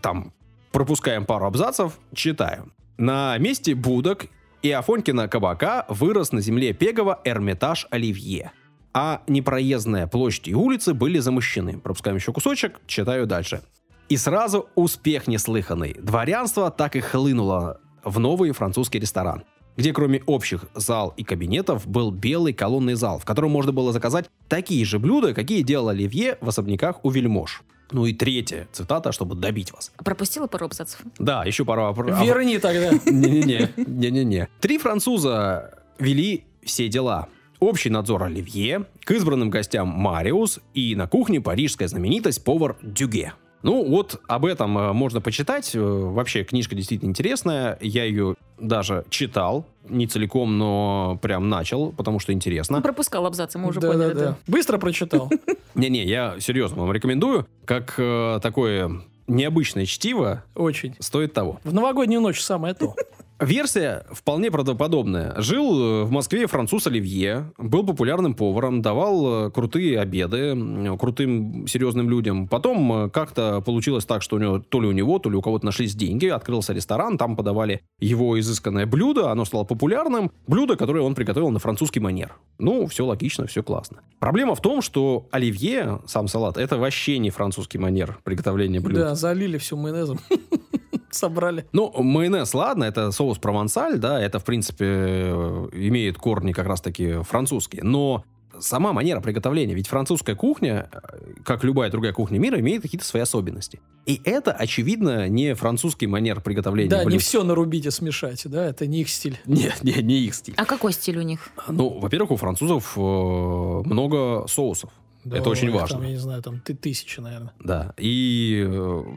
[0.00, 0.32] Там
[0.70, 2.72] пропускаем пару абзацев, читаю.
[2.96, 4.26] На месте будок
[4.62, 8.52] и Афонькина кабака вырос на земле Пегова Эрмитаж Оливье.
[8.94, 11.78] А непроездная площадь и улицы были замощены.
[11.78, 13.62] Пропускаем еще кусочек, читаю дальше.
[14.08, 15.94] И сразу успех неслыханный.
[15.94, 19.44] Дворянство так и хлынуло в новый французский ресторан,
[19.76, 24.28] где кроме общих зал и кабинетов был белый колонный зал, в котором можно было заказать
[24.48, 27.62] такие же блюда, какие делал Оливье в особняках у вельмож.
[27.92, 29.92] Ну и третья цитата, чтобы добить вас.
[29.96, 31.00] Пропустила пару абзацев.
[31.18, 31.92] Да, еще пару...
[31.94, 32.90] Верни тогда.
[33.06, 34.48] Не-не-не, не-не-не.
[34.60, 37.28] Три француза вели все дела.
[37.60, 43.34] Общий надзор Оливье, к избранным гостям Мариус и на кухне парижская знаменитость повар Дюге.
[43.62, 45.70] Ну, вот об этом э, можно почитать.
[45.74, 47.78] Э, Вообще, книжка действительно интересная.
[47.80, 49.66] Я ее даже читал.
[49.88, 52.76] Не целиком, но прям начал, потому что интересно.
[52.76, 53.98] Ну, пропускал абзацы, мы уже поняли.
[53.98, 54.26] Да-да-да.
[54.26, 54.36] да.
[54.46, 55.30] Быстро прочитал.
[55.74, 57.46] Не-не, я серьезно вам рекомендую.
[57.64, 60.94] Как э, такое необычное чтиво Очень.
[60.98, 61.60] стоит того.
[61.64, 62.94] В новогоднюю ночь самое то.
[63.42, 65.34] Версия вполне правдоподобная.
[65.38, 70.56] Жил э, в Москве француз Оливье, был популярным поваром, давал э, крутые обеды
[70.96, 72.46] крутым серьезным людям.
[72.46, 75.42] Потом э, как-то получилось так, что у него, то ли у него, то ли у
[75.42, 80.30] кого-то нашлись деньги, открылся ресторан, там подавали его изысканное блюдо, оно стало популярным.
[80.46, 82.36] Блюдо, которое он приготовил на французский манер.
[82.58, 84.02] Ну, все логично, все классно.
[84.20, 88.98] Проблема в том, что Оливье, сам салат, это вообще не французский манер приготовления блюд.
[88.98, 90.20] Да, залили все майонезом.
[91.16, 91.66] Собрали.
[91.72, 97.22] Ну, майонез, ладно, это соус провансаль, да, это, в принципе, э, имеет корни как раз-таки
[97.22, 97.82] французские.
[97.84, 98.24] Но
[98.60, 99.74] сама манера приготовления.
[99.74, 103.80] Ведь французская кухня, э, как любая другая кухня мира, имеет какие-то свои особенности.
[104.06, 107.22] И это, очевидно, не французский манер приготовления Да, не блюд.
[107.22, 109.38] все нарубить и смешать, да, это не их стиль.
[109.46, 110.54] Нет, не, не их стиль.
[110.56, 111.50] А какой стиль у них?
[111.68, 114.90] Ну, во-первых, у французов э, много соусов.
[115.24, 115.98] Да, это очень важно.
[115.98, 117.52] Там, я не знаю, там ты тысячи, наверное.
[117.60, 117.94] Да.
[117.96, 118.68] И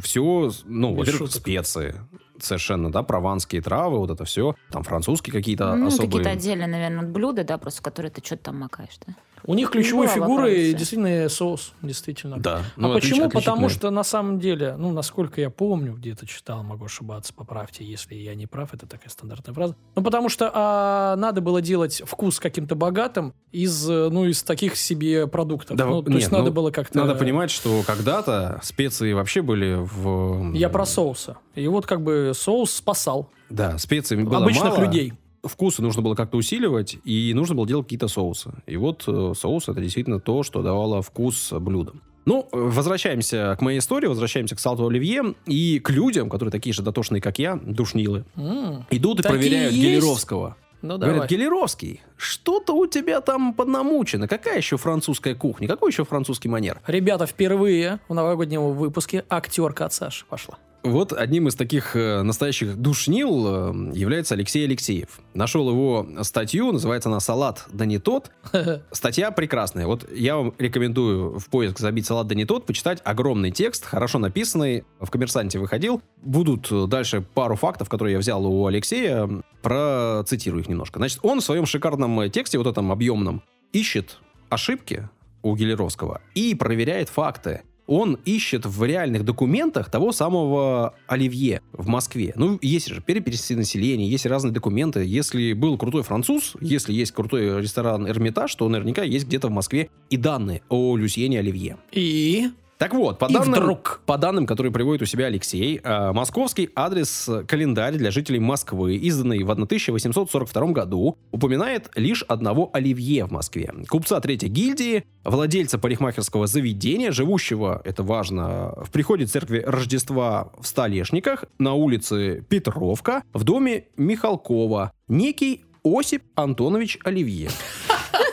[0.01, 1.41] все, ну, Без во-первых, шуток.
[1.41, 1.95] специи.
[2.39, 4.56] Совершенно, да, прованские травы, вот это все.
[4.70, 6.08] Там французские какие-то ну, особые.
[6.10, 9.16] какие-то отдельные, наверное, блюда, да, просто в которые ты что-то там макаешь, да?
[9.47, 12.37] У них ключевой была фигурой действительно соус, действительно.
[12.37, 12.57] Да.
[12.57, 13.29] А Ну, отлич- почему?
[13.29, 18.15] Потому что на самом деле, ну, насколько я помню, где-то читал, могу ошибаться, поправьте, если
[18.15, 19.75] я не прав, это такая стандартная фраза.
[19.95, 25.27] Ну, потому что а, надо было делать вкус каким-то богатым из, ну, из таких себе
[25.27, 25.77] продуктов.
[25.77, 26.97] Да, ну, то нет, есть надо ну, было как-то...
[26.97, 30.53] Надо понимать, что когда-то специи вообще были в...
[30.53, 31.37] Я про соуса.
[31.55, 34.85] И вот как бы соус спасал Да, специями было обычных мало.
[34.85, 35.13] людей.
[35.45, 38.51] Вкусы нужно было как-то усиливать, и нужно было делать какие-то соусы.
[38.65, 42.01] И вот э, соус это действительно то, что давало вкус блюдам.
[42.25, 46.73] Ну, э, возвращаемся к моей истории, возвращаемся к салту оливье и к людям, которые такие
[46.73, 48.25] же дотошные, как я, душнилы.
[48.35, 49.85] М, Идут и проверяют есть?
[50.03, 50.55] Гелеровского.
[50.81, 51.15] Ну, давай.
[51.15, 54.27] Говорят, Гелеровский, что-то у тебя там поднамучено.
[54.27, 55.67] Какая еще французская кухня?
[55.67, 56.81] Какой еще французский манер?
[56.85, 60.57] Ребята, впервые в новогоднем выпуске актерка от Саши пошла.
[60.86, 65.19] Вот одним из таких э, настоящих душнил э, является Алексей Алексеев.
[65.33, 68.29] Нашел его статью, называется она «Салат да не тот».
[68.91, 69.88] Статья прекрасная.
[69.88, 74.19] Вот я вам рекомендую в поиск забить «Салат да не тот», почитать огромный текст, хорошо
[74.19, 76.03] написанный, в «Коммерсанте» выходил.
[76.21, 79.27] Будут э, дальше пару фактов, которые я взял у Алексея,
[79.63, 80.99] процитирую их немножко.
[80.99, 83.41] Значит, он в своем шикарном тексте, вот этом объемном,
[83.73, 84.19] ищет
[84.49, 85.09] ошибки
[85.41, 87.63] у Гелеровского и проверяет факты.
[87.88, 92.33] Он ищет в реальных документах того самого Оливье в Москве.
[92.36, 95.05] Ну, есть же переписи населения, есть разные документы.
[95.05, 99.89] Если был крутой француз, если есть крутой ресторан Эрмитаж, то наверняка есть где-то в Москве
[100.09, 101.77] и данные о Люсьене Оливье.
[101.91, 102.49] И
[102.86, 104.01] Так вот, по И данным, вдруг.
[104.05, 109.49] по данным, которые приводит у себя Алексей, э, московский адрес-календарь для жителей Москвы, изданный в
[109.49, 113.73] 1842 году, упоминает лишь одного Оливье в Москве.
[113.89, 121.45] Купца третьей гильдии, владельца парикмахерского заведения, живущего, это важно, в приходе церкви Рождества в Столешниках,
[121.57, 127.49] на улице Петровка, в доме Михалкова, некий Осип Антонович Оливье.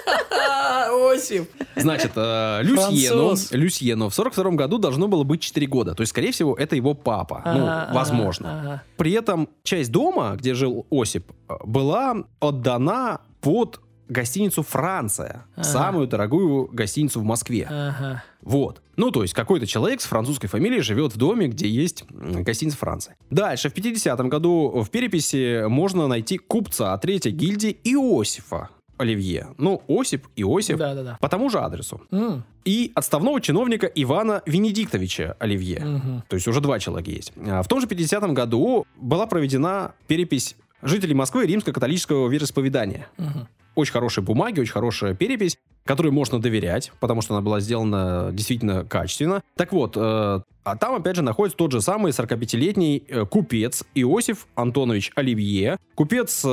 [1.12, 1.50] Осип.
[1.76, 3.53] Значит, э, Люсьену, Француз.
[3.53, 5.94] Люсьену в 42 году должно было быть 4 года.
[5.94, 7.42] То есть, скорее всего, это его папа.
[7.44, 8.82] Ну, возможно.
[8.96, 15.46] При этом часть дома, где жил Осип, э, была отдана под гостиницу «Франция».
[15.57, 15.64] Ага.
[15.64, 17.66] Самую дорогую гостиницу в Москве.
[17.68, 18.22] Ага.
[18.42, 18.82] Вот.
[18.96, 23.16] Ну, то есть какой-то человек с французской фамилией живет в доме, где есть гостиница Франции.
[23.30, 28.68] Дальше, в 50-м году в переписи можно найти купца третьей гильдии Иосифа
[29.03, 29.48] Оливье.
[29.59, 30.78] Ну, Осип, Иосиф.
[30.78, 31.18] Да-да-да.
[31.20, 32.00] По тому же адресу.
[32.11, 35.80] М, И отставного чиновника Ивана Венедиктовича Оливье.
[35.84, 36.24] мгм.
[36.28, 37.32] То есть уже два человека есть.
[37.46, 43.09] А В том же 50-м году была проведена перепись жителей Москвы римско-католического вероисповедания.
[43.18, 43.48] Мгм.
[43.74, 48.85] Очень хорошие бумаги, очень хорошая перепись, которой можно доверять, потому что она была сделана действительно
[48.85, 49.43] качественно.
[49.57, 54.47] Так вот, э, а там опять же находится тот же самый 45-летний э, купец Иосиф
[54.55, 55.76] Антонович Оливье.
[55.95, 56.49] Купец э,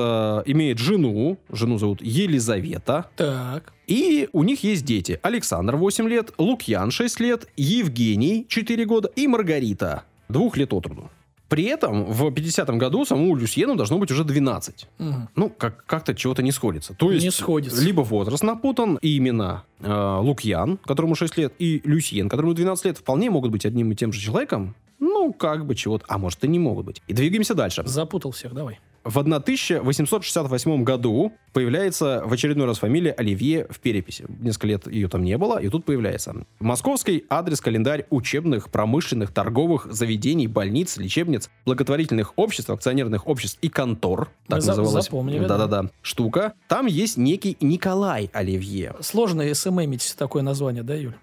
[0.46, 3.74] имеет жену, жену зовут Елизавета, Так.
[3.88, 5.20] и у них есть дети.
[5.22, 11.10] Александр 8 лет, Лукьян 6 лет, Евгений 4 года и Маргарита 2 лет от роду.
[11.50, 14.88] При этом в 50-м году самому Люсьену должно быть уже 12.
[15.00, 15.30] Мгм.
[15.36, 16.94] Ну, как- как-то чего-то не сходится.
[16.94, 17.84] То есть, Не сходится.
[17.84, 22.98] либо возраст напутан, и имена э, Лукьян, которому 6 лет, и Люсьен, которому 12 лет,
[22.98, 24.76] вполне могут быть одним и тем же человеком.
[25.00, 26.06] Ну, как бы чего-то.
[26.08, 27.02] А может, и не могут быть.
[27.08, 27.84] И двигаемся дальше.
[27.86, 28.80] Запутал всех, давай.
[29.10, 34.28] В 1868 году появляется в очередной раз фамилия Оливье в переписи.
[34.40, 36.46] Несколько лет ее там не было, и тут появляется.
[36.60, 44.30] Московский адрес-календарь учебных, промышленных, торговых заведений, больниц, лечебниц, благотворительных обществ, акционерных обществ и контор.
[44.48, 45.06] Так Мы называлась.
[45.06, 45.58] запомнили, да.
[45.58, 45.90] Да-да-да.
[46.04, 46.54] Штука.
[46.68, 51.16] Там есть некий Николай Оливье, Сложно СММить такое название, да, Юль?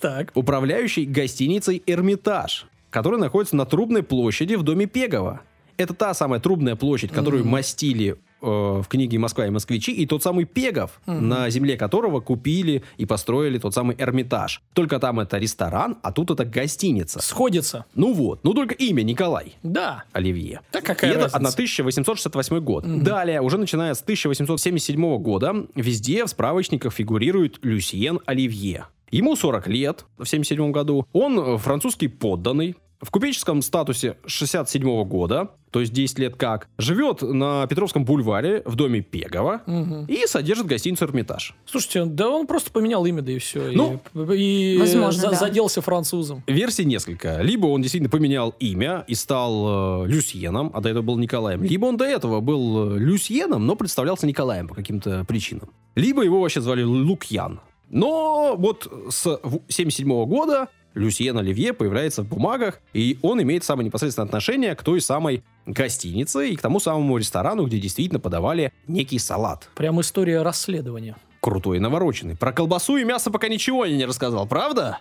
[0.00, 0.32] Так.
[0.34, 5.42] управляющий гостиницей «Эрмитаж», который находится на Трубной площади в доме Пегова.
[5.76, 7.52] Это та самая Трубная площадь, которую Мгм.
[7.52, 8.16] мастили
[8.46, 11.28] э, в книге «Москва и москвичи», и тот самый Пегов, Мгм.
[11.30, 14.60] на земле которого купили и построили тот самый Эрмитаж.
[14.74, 17.22] Только там это ресторан, а тут это гостиница.
[17.22, 17.86] Сходится.
[17.94, 20.04] Ну вот, ну только имя Николай Да.
[20.12, 20.60] Оливье.
[20.72, 21.38] Да какая и это разница?
[21.54, 22.84] 1868 год.
[22.84, 23.02] Мгм.
[23.02, 28.84] Далее, уже начиная с 1877 года, везде в справочниках фигурирует Люсьен Оливье.
[29.10, 31.06] Ему 40 лет в 77 году.
[31.12, 32.74] Он э, французский подданный.
[33.04, 38.74] В купеческом статусе 67 года, то есть 10 лет как, живет на Петровском бульваре в
[38.76, 40.06] доме Пегова Мгм.
[40.06, 41.54] и содержит гостиницу «Эрмитаж».
[41.66, 43.70] Слушайте, да он просто поменял имя, да и все.
[43.72, 44.00] Ну,
[44.32, 45.36] и, и возможно, за- да.
[45.36, 46.42] заделся французом.
[46.46, 47.40] Версий несколько.
[47.42, 51.62] Либо он действительно поменял имя и стал э, Люсьеном, а до этого был Николаем.
[51.62, 55.70] Либо он до этого был э, Люсьеном, но представлялся Николаем по каким-то причинам.
[55.96, 57.60] Либо его вообще звали Лукьян.
[57.90, 59.38] Но вот с
[59.68, 65.00] 77 года Люсьен Оливье появляется в бумагах, и он имеет самое непосредственное отношение к той
[65.00, 69.68] самой гостинице и к тому самому ресторану, где действительно подавали некий салат.
[69.74, 71.16] Прям история расследования.
[71.40, 72.36] Крутой и навороченный.
[72.36, 75.00] Про колбасу и мясо пока ничего я не рассказал, правда?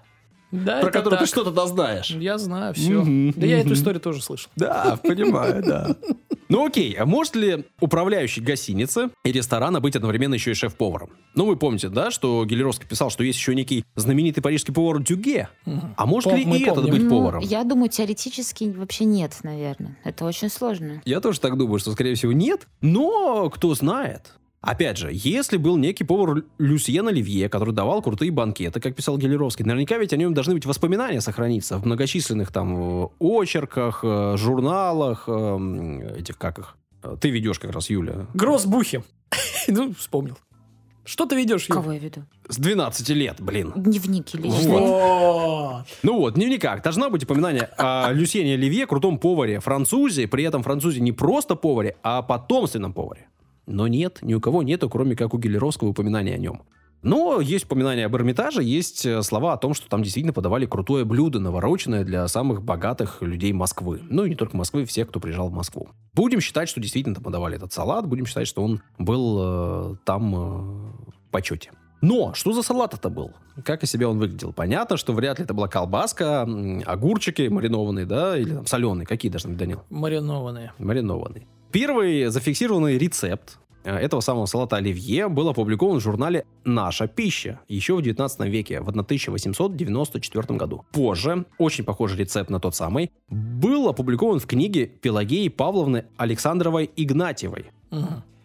[0.51, 2.11] Да, Про это который ты что-то знаешь.
[2.11, 3.01] Я знаю, все.
[3.01, 4.51] Мгм, Да я эту историю тоже слышал.
[4.55, 5.95] Да, понимаю, да.
[6.49, 11.11] Ну окей, а может ли управляющий гостиницы и ресторана быть одновременно еще и шеф-поваром?
[11.35, 15.49] Ну вы помните, да, что Гелеровский писал, что есть еще некий знаменитый парижский повар Дюге.
[15.97, 17.43] А может Пом- ли и этот быть Ну, поваром?
[17.43, 19.97] Я думаю, теоретически вообще нет, наверное.
[20.03, 21.01] Это очень сложно.
[21.05, 22.67] Я тоже так думаю, что, скорее всего, нет.
[22.81, 24.33] Но кто знает.
[24.63, 29.17] Опять же, если был некий повар Лю- Люсьен Оливье, который давал крутые банкеты, как писал
[29.17, 34.35] Гелеровский, наверняка ведь о нем должны быть воспоминания сохраниться в многочисленных там э, очерках, э,
[34.37, 36.77] журналах, э, этих как их.
[37.19, 38.25] Ты ведешь как раз, Юля.
[38.33, 39.03] Гроссбухи.
[39.67, 40.37] Ну, вспомнил.
[41.05, 41.65] Что ты ведешь?
[41.67, 42.23] Кого я веду?
[42.47, 43.73] С 12 лет, блин.
[43.75, 44.67] Дневники личные.
[44.69, 45.85] Вот.
[46.03, 50.63] Ну вот, в дневниках должна быть упоминание о Люсьене Оливье, крутом поваре французе, при этом
[50.63, 53.27] французе не просто поваре, а потомственном поваре.
[53.65, 56.63] Но нет, ни у кого нету, кроме как у Гелеровского упоминания о нем.
[57.03, 61.03] Но есть упоминание об Эрмитаже, есть э, слова о том, что там действительно подавали крутое
[61.03, 63.99] блюдо, навороченное для самых богатых людей Москвы.
[64.09, 65.89] Ну и не только Москвы, всех, кто приезжал в Москву.
[66.13, 70.33] Будем считать, что действительно там подавали этот салат, будем считать, что он был э, там
[70.33, 71.71] э, в почете.
[71.99, 73.31] Но что за салат это был?
[73.63, 74.53] Как из себя он выглядел?
[74.53, 76.47] Понятно, что вряд ли это была колбаска,
[76.85, 79.05] огурчики маринованные, да, или там соленые.
[79.05, 79.83] Какие должны быть, Данил?
[79.89, 80.73] Маринованные.
[80.79, 81.47] Маринованные.
[81.73, 87.95] Первый зафиксированный рецепт э, этого самого салата оливье был опубликован в журнале «Наша пища» еще
[87.95, 90.85] в 19 веке, в 1894 году.
[90.91, 97.71] Позже, очень похожий рецепт на тот самый, был опубликован в книге Пелагеи Павловны Александровой Игнатьевой.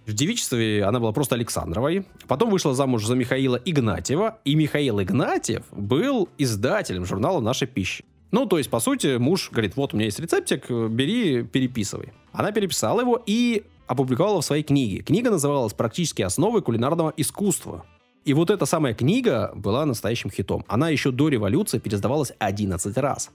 [0.06, 2.06] В девичестве она была просто Александровой.
[2.28, 4.38] Потом вышла замуж за Михаила Игнатьева.
[4.46, 8.04] И Михаил Игнатьев был издателем журнала «Наша пища».
[8.30, 12.12] Ну, то есть, по сути, муж говорит, вот у меня есть рецептик, э, бери, переписывай.
[12.32, 15.02] Она переписала его и опубликовала в своей книге.
[15.02, 17.84] Книга называлась «Практические основы кулинарного искусства».
[18.24, 20.64] И вот эта самая книга была настоящим хитом.
[20.68, 23.30] Она еще до революции пересдавалась 11 раз.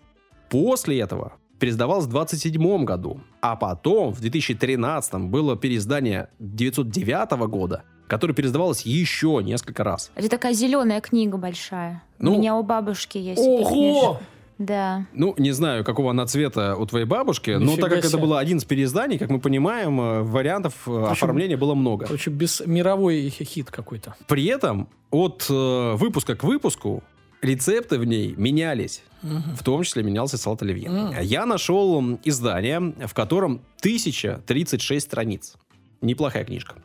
[0.49, 3.21] После этого пересдавалась в 27 году.
[3.41, 10.11] А потом, в 2013 было переиздание 909 года, которое пересдавалось еще несколько раз.
[10.13, 12.03] Это такая зеленая книга большая.
[12.19, 13.41] Ну, у меня у бабушки есть.
[13.41, 14.19] Ого!
[14.65, 15.05] Да.
[15.13, 18.21] Ну, не знаю, какого она цвета у твоей бабушки, но Нифига так как это себе.
[18.21, 22.05] было один из переизданий, как мы понимаем, э, вариантов э, оформления было много.
[22.05, 24.15] Короче, без мировой хит какой-то.
[24.27, 27.03] При этом от э, выпуска к выпуску
[27.41, 29.03] рецепты в ней менялись.
[29.21, 29.55] Мгм.
[29.55, 30.87] В том числе менялся салат оливье.
[30.87, 31.13] М.
[31.21, 35.55] Я нашел издание, в котором 1036 страниц.
[36.01, 36.75] Неплохая книжка.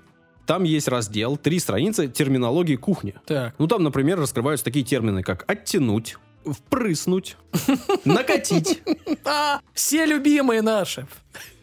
[0.46, 3.14] Там есть раздел, три страницы терминологии кухни.
[3.26, 3.54] Так.
[3.58, 6.16] Ну, там, например, раскрываются такие термины, как оттянуть,
[6.52, 7.36] впрыснуть,
[8.04, 8.80] накатить.
[9.24, 11.06] А, все любимые наши.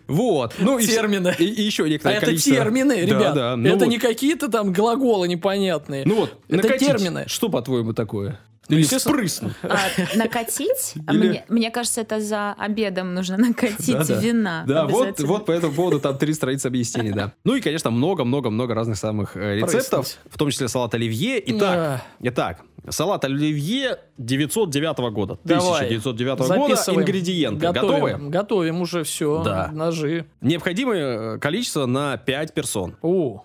[0.07, 0.53] Вот.
[0.59, 1.33] Ну, Термины.
[1.39, 3.33] И, и еще А некоторое это количество- термины, Да, ребят.
[3.35, 3.55] да.
[3.55, 3.87] Ну это вот.
[3.87, 6.03] не какие-то там глаголы непонятные.
[6.05, 6.87] Ну вот, Это накатить.
[6.87, 7.23] термины.
[7.27, 8.39] Что, по-твоему, такое?
[8.67, 9.15] Ну, Или естественно.
[9.15, 9.53] впрыснуть?
[9.63, 9.77] А,
[10.15, 10.93] накатить?
[11.11, 14.19] Или- мне, мне кажется, это за обедом нужно накатить Да-да.
[14.19, 14.63] вина.
[14.67, 17.33] Да, вот, вот по этому поводу там три страницы объяснений, да.
[17.43, 20.19] Ну и, конечно, много-много-много разных самых э, рецептов, Прыснуть.
[20.33, 21.41] в том числе салат оливье.
[21.55, 25.37] Итак, А, итак, салат оливье 909 года.
[25.43, 25.85] Давай.
[25.87, 26.47] 1909 года.
[26.75, 27.01] записываем.
[27.01, 27.71] Ингредиенты.
[27.71, 27.99] Готовим.
[28.01, 28.29] Готовы?
[28.29, 29.43] Готовим уже все.
[29.43, 29.69] Да.
[29.71, 30.25] Ножи.
[30.41, 32.95] Необходимое э, количество на 5 персон.
[33.01, 33.43] О.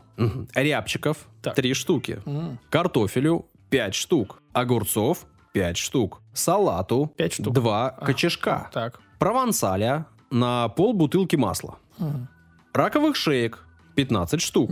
[0.55, 1.55] Рябчиков Так.
[1.55, 2.21] 3 штуки.
[2.27, 4.40] м, Картофелю 5 штук.
[4.53, 6.21] Огурцов 5 штук.
[6.33, 7.55] Салату Пять штук.
[7.55, 8.71] 2 А, кочешка.
[8.73, 9.01] Так.
[9.19, 11.77] Провансаля на пол бутылки масла.
[11.99, 12.29] М,
[12.73, 13.65] Раковых шеек
[13.97, 14.71] 15 штук.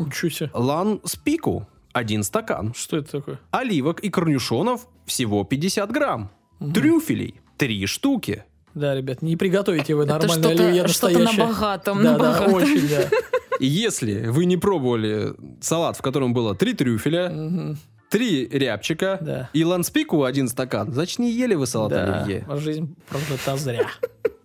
[0.54, 2.72] Лан спику 1 стакан.
[2.74, 3.40] Что это такое?
[3.50, 6.30] Оливок и корнюшонов всего 50 грамм.
[6.60, 6.72] Мгм.
[6.72, 8.44] Трюфелей 3 штуки.
[8.74, 11.46] Да, ребят, не приготовите вы Это нормальное оливье что-то, что-то на настоящее.
[11.54, 12.02] богатом.
[12.02, 12.54] Да, на да, богатом.
[12.54, 13.08] очень, да.
[13.60, 17.78] Если вы не пробовали салат, в котором было 3 трюфеля, Мгм.
[18.10, 19.50] 3 рябчика Да.
[19.52, 22.46] и ланспику 1 стакан, значит не ели вы салат Да, оливье.
[22.58, 23.86] жизнь прожита зря.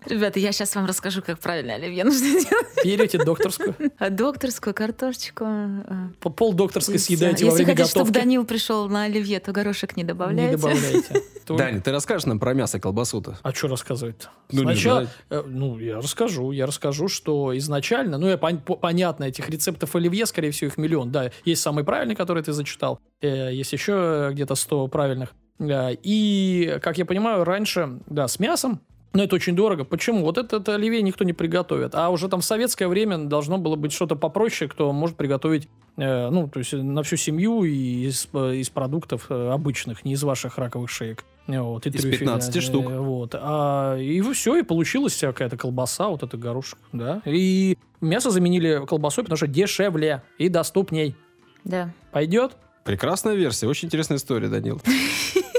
[0.06, 2.68] Ребята, я сейчас вам расскажу, как правильно оливье нужно делать.
[2.84, 5.46] Берете докторскую, А Докторскую картошечку.
[5.46, 8.24] а, по- пол докторской съедаете во Если время хотите, чтобы готовки.
[8.24, 10.52] Данил пришел на оливье, то горошек не Не добавляйте.
[10.58, 11.22] добавляйте.
[11.46, 13.38] То- Даня, ты расскажешь нам про мясо колбасу-то?
[13.42, 14.28] А что рассказывать-то?
[14.52, 16.52] Ну, не Сначала, э, ну, я расскажу.
[16.52, 20.78] Я расскажу, что изначально, ну, я пон- по- понятно, этих рецептов оливье, скорее всего, их
[20.78, 21.12] миллион.
[21.12, 23.00] Да, есть самый правильный, который ты зачитал.
[23.22, 25.34] э, есть еще где-то 100 правильных.
[25.60, 28.82] Да, и, как я понимаю, раньше, да, с мясом,
[29.14, 29.84] но это очень дорого.
[29.84, 30.24] Почему?
[30.24, 31.94] Вот это, это оливье никто не приготовит.
[31.94, 36.30] А уже там в советское время должно было быть что-то попроще, кто может приготовить, э,
[36.30, 40.24] ну, то есть на всю семью и из, э, из продуктов э, обычных, не из
[40.24, 41.24] ваших раковых шеек.
[41.46, 42.86] Вот, и Из трюфеля, 15 э, штук.
[42.90, 43.36] Вот.
[43.36, 47.22] А, и все, и получилась вся какая-то колбаса, вот это горошек, да.
[47.26, 51.16] И мясо заменили колбасой, потому что дешевле и доступней.
[51.64, 51.94] Да.
[52.12, 52.54] Пойдет?
[52.84, 54.82] Прекрасная версия, очень интересная история, Данил.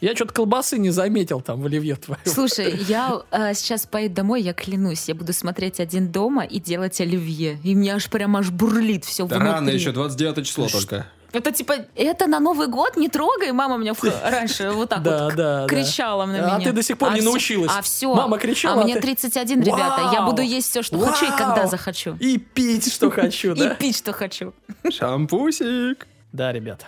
[0.00, 2.20] Я что-то колбасы не заметил там в оливье твоем.
[2.24, 7.00] Слушай, я э, сейчас поеду домой, я клянусь, я буду смотреть один дома и делать
[7.00, 7.58] оливье.
[7.62, 9.52] И мне аж прям аж бурлит все Да внутри.
[9.54, 10.78] рано еще, 29 число Что?
[10.78, 11.06] только.
[11.32, 13.52] Это типа, это на Новый год не трогай.
[13.52, 15.66] Мама мне в- раньше вот так Да, вот да, да.
[15.68, 16.56] кричала на меня.
[16.56, 17.70] А ты до сих пор не всё- научилась.
[17.72, 18.12] А все.
[18.12, 20.10] Мама кричала, А а мне ты- 31, ребята.
[20.12, 20.30] Я Вау!
[20.30, 21.68] буду есть все, что хочу и когда Вау!
[21.70, 22.16] захочу.
[22.18, 23.74] И пить, что хочу, И да?
[23.76, 24.54] пить, что хочу.
[24.90, 26.08] Шампусик.
[26.32, 26.86] Да, ребята.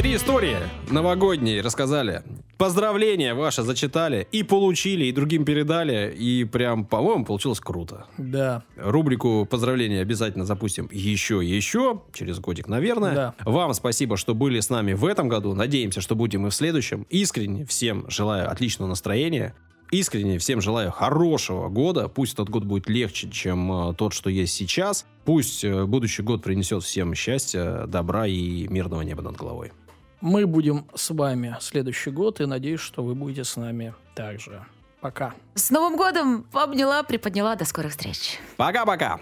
[0.00, 0.56] Три истории
[0.90, 2.22] новогодние рассказали.
[2.56, 6.10] Поздравления ваши зачитали и получили, и другим передали.
[6.16, 8.06] И прям, по-моему, получилось круто.
[8.16, 8.62] Да.
[8.78, 13.14] Рубрику поздравления обязательно запустим еще и еще, через годик, наверное.
[13.14, 13.34] Да.
[13.44, 15.52] Вам спасибо, что были с нами в этом году.
[15.52, 17.06] Надеемся, что будем и в следующем.
[17.10, 19.54] Искренне всем желаю отличного настроения.
[19.90, 22.08] Искренне всем желаю хорошего года.
[22.08, 25.04] Пусть этот год будет легче, чем э, тот, что есть сейчас.
[25.24, 29.72] Пусть э, будущий год принесет всем счастья, добра и мирного неба над головой.
[30.20, 34.64] Мы будем с вами следующий год, и надеюсь, что вы будете с нами также.
[35.00, 35.34] Пока.
[35.54, 36.46] С Новым годом!
[36.52, 37.56] Обняла, приподняла.
[37.56, 38.38] До скорых встреч.
[38.58, 39.20] Пока-пока!